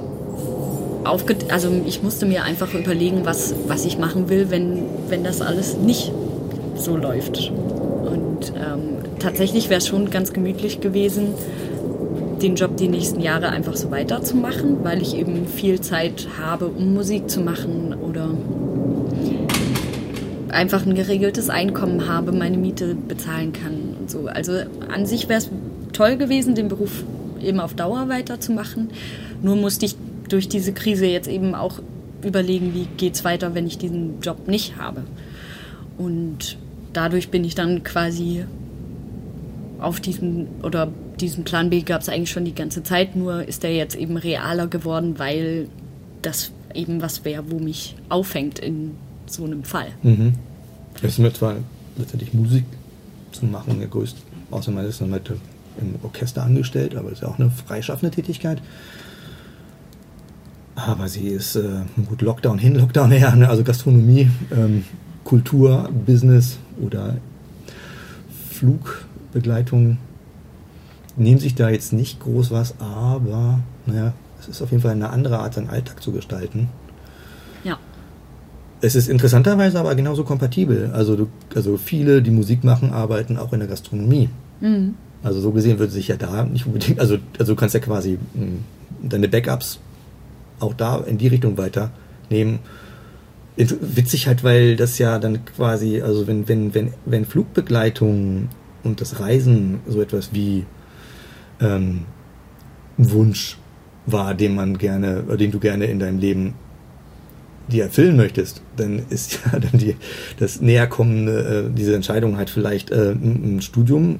[1.05, 5.41] aufge also ich musste mir einfach überlegen, was, was ich machen will, wenn, wenn das
[5.41, 6.11] alles nicht
[6.75, 7.51] so läuft.
[7.51, 11.33] Und ähm, tatsächlich wäre es schon ganz gemütlich gewesen,
[12.41, 16.93] den Job die nächsten Jahre einfach so weiterzumachen, weil ich eben viel Zeit habe, um
[16.93, 18.29] Musik zu machen oder
[20.49, 24.27] einfach ein geregeltes Einkommen habe, meine Miete bezahlen kann und so.
[24.27, 24.53] Also
[24.93, 25.49] an sich wäre es
[25.93, 27.03] toll gewesen, den Beruf
[27.41, 28.89] eben auf Dauer weiterzumachen.
[29.41, 29.95] Nur musste ich
[30.33, 31.79] durch diese Krise jetzt eben auch
[32.23, 35.03] überlegen, wie geht es weiter, wenn ich diesen Job nicht habe.
[35.97, 36.57] Und
[36.91, 38.45] dadurch bin ich dann quasi
[39.79, 43.61] auf diesen oder diesen Plan B gab es eigentlich schon die ganze Zeit, nur ist
[43.61, 45.67] der jetzt eben realer geworden, weil
[46.23, 48.91] das eben was wäre, wo mich aufhängt in
[49.27, 49.89] so einem Fall.
[50.01, 50.33] Mhm.
[50.97, 51.57] Es ist mir zwar
[51.97, 52.65] letztendlich Musik
[53.31, 54.19] zu machen, der größte,
[54.49, 55.29] außer man ist dann halt
[55.79, 58.59] im Orchester angestellt, aber das ist ja auch eine freischaffende Tätigkeit.
[60.85, 63.49] Aber sie ist äh, gut Lockdown hin, Lockdown her, ne?
[63.49, 64.83] also Gastronomie, ähm,
[65.23, 67.15] Kultur, Business oder
[68.51, 69.97] Flugbegleitung
[71.15, 75.09] nehmen sich da jetzt nicht groß was, aber naja, es ist auf jeden Fall eine
[75.09, 76.69] andere Art, seinen Alltag zu gestalten.
[77.63, 77.77] Ja.
[78.81, 80.91] Es ist interessanterweise aber genauso kompatibel.
[80.93, 84.29] Also, du, also viele, die Musik machen, arbeiten auch in der Gastronomie.
[84.59, 84.95] Mhm.
[85.23, 88.19] Also so gesehen würde sich ja da nicht unbedingt, also, also du kannst ja quasi
[88.33, 88.59] mh, hm,
[89.09, 89.79] deine Backups
[90.63, 92.59] auch da in die Richtung weiternehmen.
[93.55, 98.49] Witzig halt, weil das ja dann quasi, also wenn, wenn, wenn, wenn Flugbegleitung
[98.83, 100.65] und das Reisen so etwas wie
[101.61, 102.05] ähm,
[102.97, 103.57] Wunsch
[104.05, 106.55] war, den man gerne, den du gerne in deinem Leben
[107.67, 109.95] dir erfüllen möchtest, dann ist ja dann die,
[110.37, 114.19] das näherkommende, äh, diese Entscheidung halt vielleicht äh, ein, Studium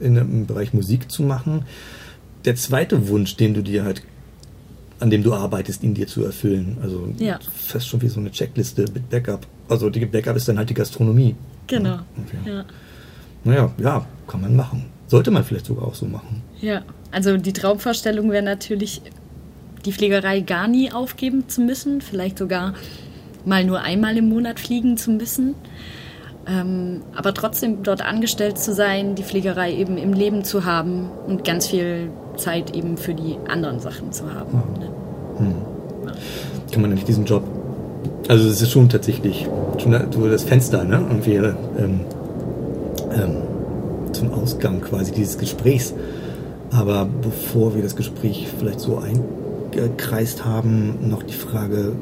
[0.00, 1.64] in, im Bereich Musik zu machen.
[2.44, 4.02] Der zweite Wunsch, den du dir halt,
[5.00, 6.78] an dem du arbeitest, ihn dir zu erfüllen.
[6.82, 7.38] Also ja.
[7.52, 9.46] fast schon wie so eine Checkliste mit Backup.
[9.68, 11.34] Also die Backup ist dann halt die Gastronomie.
[11.66, 11.94] Genau.
[11.94, 12.50] Okay.
[12.50, 12.64] Ja.
[13.44, 14.86] Naja, ja, kann man machen.
[15.06, 16.42] Sollte man vielleicht sogar auch so machen.
[16.60, 19.02] Ja, also die Traumvorstellung wäre natürlich,
[19.84, 22.74] die Fliegerei gar nie aufgeben zu müssen, vielleicht sogar
[23.44, 25.54] mal nur einmal im Monat fliegen zu müssen.
[26.46, 31.44] Ähm, aber trotzdem dort angestellt zu sein, die Fliegerei eben im Leben zu haben und
[31.44, 34.52] ganz viel Zeit eben für die anderen Sachen zu haben.
[34.78, 34.88] Ne?
[35.38, 35.54] Hm.
[36.06, 36.12] Ja.
[36.72, 37.44] Kann man nicht diesen Job.
[38.28, 39.46] Also es ist schon tatsächlich
[39.78, 41.00] schon das Fenster, ne?
[41.00, 42.00] Und wir ähm,
[43.12, 43.36] ähm,
[44.12, 45.94] zum Ausgang quasi dieses Gesprächs.
[46.70, 51.92] Aber bevor wir das Gespräch vielleicht so eingekreist haben, noch die Frage,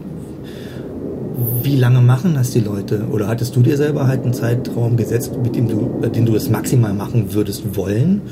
[1.63, 3.07] wie lange machen das die Leute?
[3.11, 6.35] Oder hattest du dir selber halt einen Zeitraum gesetzt, mit dem du, äh, den du
[6.35, 8.23] es maximal machen würdest wollen?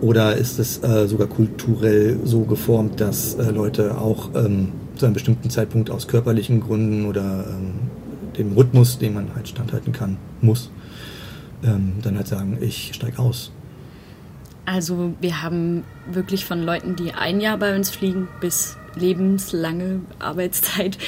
[0.00, 5.14] Oder ist es äh, sogar kulturell so geformt, dass äh, Leute auch ähm, zu einem
[5.14, 7.74] bestimmten Zeitpunkt aus körperlichen Gründen oder ähm,
[8.36, 10.70] dem Rhythmus, den man halt standhalten kann, muss,
[11.62, 13.52] ähm, dann halt sagen, ich steige aus?
[14.64, 20.98] Also wir haben wirklich von Leuten, die ein Jahr bei uns fliegen, bis lebenslange Arbeitszeit,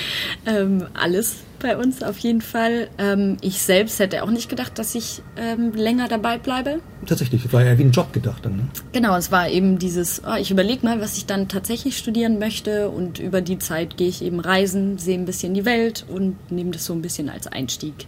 [0.47, 2.89] ähm, alles bei uns auf jeden Fall.
[2.99, 6.80] Ähm, ich selbst hätte auch nicht gedacht, dass ich ähm, länger dabei bleibe.
[7.07, 8.57] Tatsächlich, das war ja wie ein Job gedacht dann.
[8.57, 8.68] Ne?
[8.93, 12.91] Genau, es war eben dieses, oh, ich überlege mal, was ich dann tatsächlich studieren möchte
[12.91, 16.70] und über die Zeit gehe ich eben reisen, sehe ein bisschen die Welt und nehme
[16.70, 18.07] das so ein bisschen als Einstieg.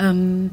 [0.00, 0.50] Ähm,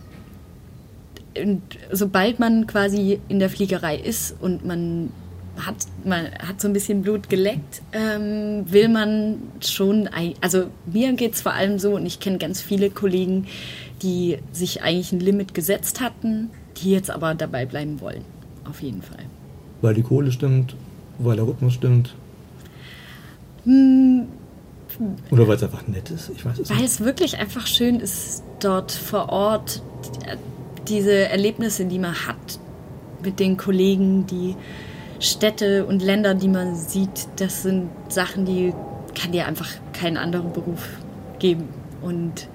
[1.36, 1.62] und
[1.92, 5.12] sobald man quasi in der Fliegerei ist und man
[5.58, 5.76] hat,
[6.06, 10.10] man hat so ein bisschen Blut geleckt, ähm, will man schon,
[10.42, 13.48] also mir geht es vor allem so und ich kenne ganz viele Kollegen,
[14.02, 18.24] die sich eigentlich ein Limit gesetzt hatten, die jetzt aber dabei bleiben wollen,
[18.68, 19.26] auf jeden Fall.
[19.82, 20.76] Weil die Kohle stimmt,
[21.20, 22.16] weil der Rhythmus stimmt.
[23.66, 24.28] Hm,
[25.30, 26.86] Oder weil es einfach nett ist, ich weiß es Weil nicht.
[26.88, 29.82] es wirklich einfach schön ist, dort vor Ort
[30.88, 32.60] diese Erlebnisse, die man hat
[33.24, 34.56] mit den Kollegen, die
[35.22, 38.74] Städte und Länder, die man sieht, das sind Sachen, die
[39.16, 40.90] kann dir einfach keinen anderen Beruf
[41.40, 41.70] geben.
[42.02, 42.50] Und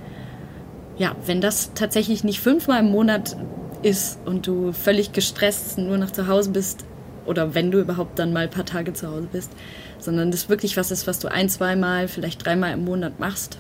[0.98, 3.36] ja, wenn das tatsächlich nicht fünfmal im Monat
[3.82, 6.84] ist und du völlig gestresst nur noch zu Hause bist,
[7.24, 9.50] oder wenn du überhaupt dann mal ein paar Tage zu Hause bist,
[9.98, 13.58] sondern das wirklich was ist, was du ein, zweimal, vielleicht dreimal im Monat machst,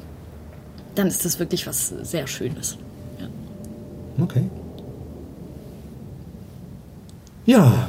[0.94, 2.78] dann ist das wirklich was sehr Schönes.
[3.20, 3.28] Ja.
[4.22, 4.48] Okay.
[7.44, 7.88] Ja,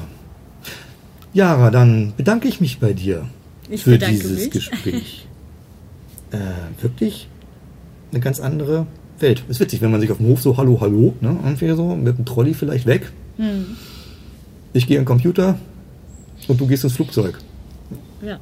[1.33, 3.25] Jara, dann bedanke ich mich bei dir
[3.69, 4.51] ich für dieses mich.
[4.51, 5.27] Gespräch.
[6.31, 7.27] äh, wirklich
[8.11, 8.87] eine ganz andere
[9.19, 9.43] Welt.
[9.49, 12.17] Ist witzig, wenn man sich auf dem Hof so Hallo, Hallo, ne, irgendwie so, mit
[12.17, 13.11] dem Trolley vielleicht weg.
[13.37, 13.77] Hm.
[14.73, 15.57] Ich gehe an den Computer
[16.47, 17.39] und du gehst ins Flugzeug.
[18.21, 18.39] Ja.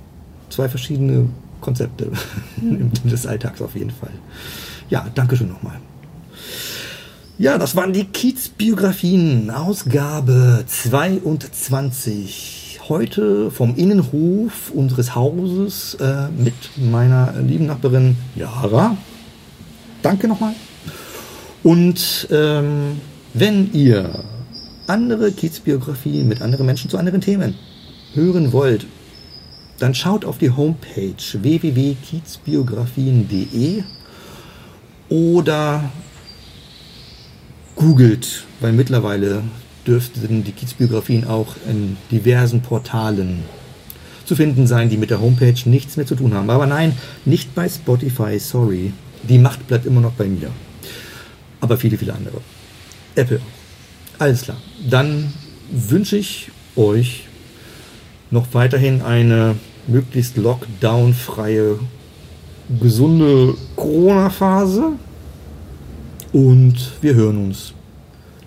[0.50, 1.30] Zwei verschiedene
[1.62, 2.12] Konzepte
[2.60, 2.92] hm.
[3.04, 4.12] des Alltags auf jeden Fall.
[4.90, 5.80] Ja, danke schön nochmal.
[7.38, 12.55] Ja, das waren die Kiez-Biografien, Ausgabe 22
[12.90, 18.96] heute vom Innenhof unseres Hauses äh, mit meiner lieben Nachbarin Jara.
[20.02, 20.54] Danke nochmal.
[21.64, 23.00] Und ähm,
[23.34, 24.24] wenn ihr
[24.88, 27.54] andere Kiezbiografien mit anderen Menschen zu anderen Themen
[28.14, 28.88] hören wollt,
[29.80, 33.84] dann schaut auf die Homepage www.kiezbiografien.de
[35.10, 35.90] oder
[37.76, 39.42] googelt, weil mittlerweile
[39.88, 43.44] dürften die Kiezbiografien auch in diversen Portalen
[44.26, 46.50] zu finden sein, die mit der Homepage nichts mehr zu tun haben.
[46.50, 48.92] Aber nein, nicht bei Spotify, sorry.
[49.24, 50.50] Die Macht bleibt immer noch bei mir.
[51.62, 52.42] Aber viele, viele andere.
[53.16, 53.40] Apple.
[54.20, 54.58] Alles klar.
[54.88, 55.34] Dann
[55.72, 57.28] wünsche ich euch
[58.32, 59.56] noch weiterhin eine
[59.88, 61.80] möglichst lockdown-freie,
[62.82, 64.94] gesunde Corona-Phase.
[66.34, 67.74] Und wir hören uns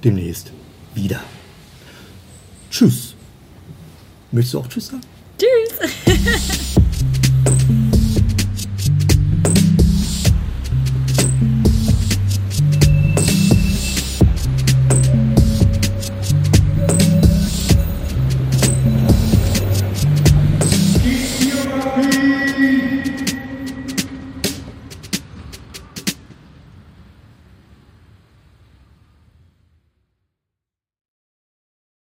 [0.04, 0.52] demnächst
[0.94, 1.20] wieder.
[2.70, 3.14] Tschüss.
[4.30, 5.02] Möchtest du auch Tschüss sagen?
[5.38, 6.76] Tschüss.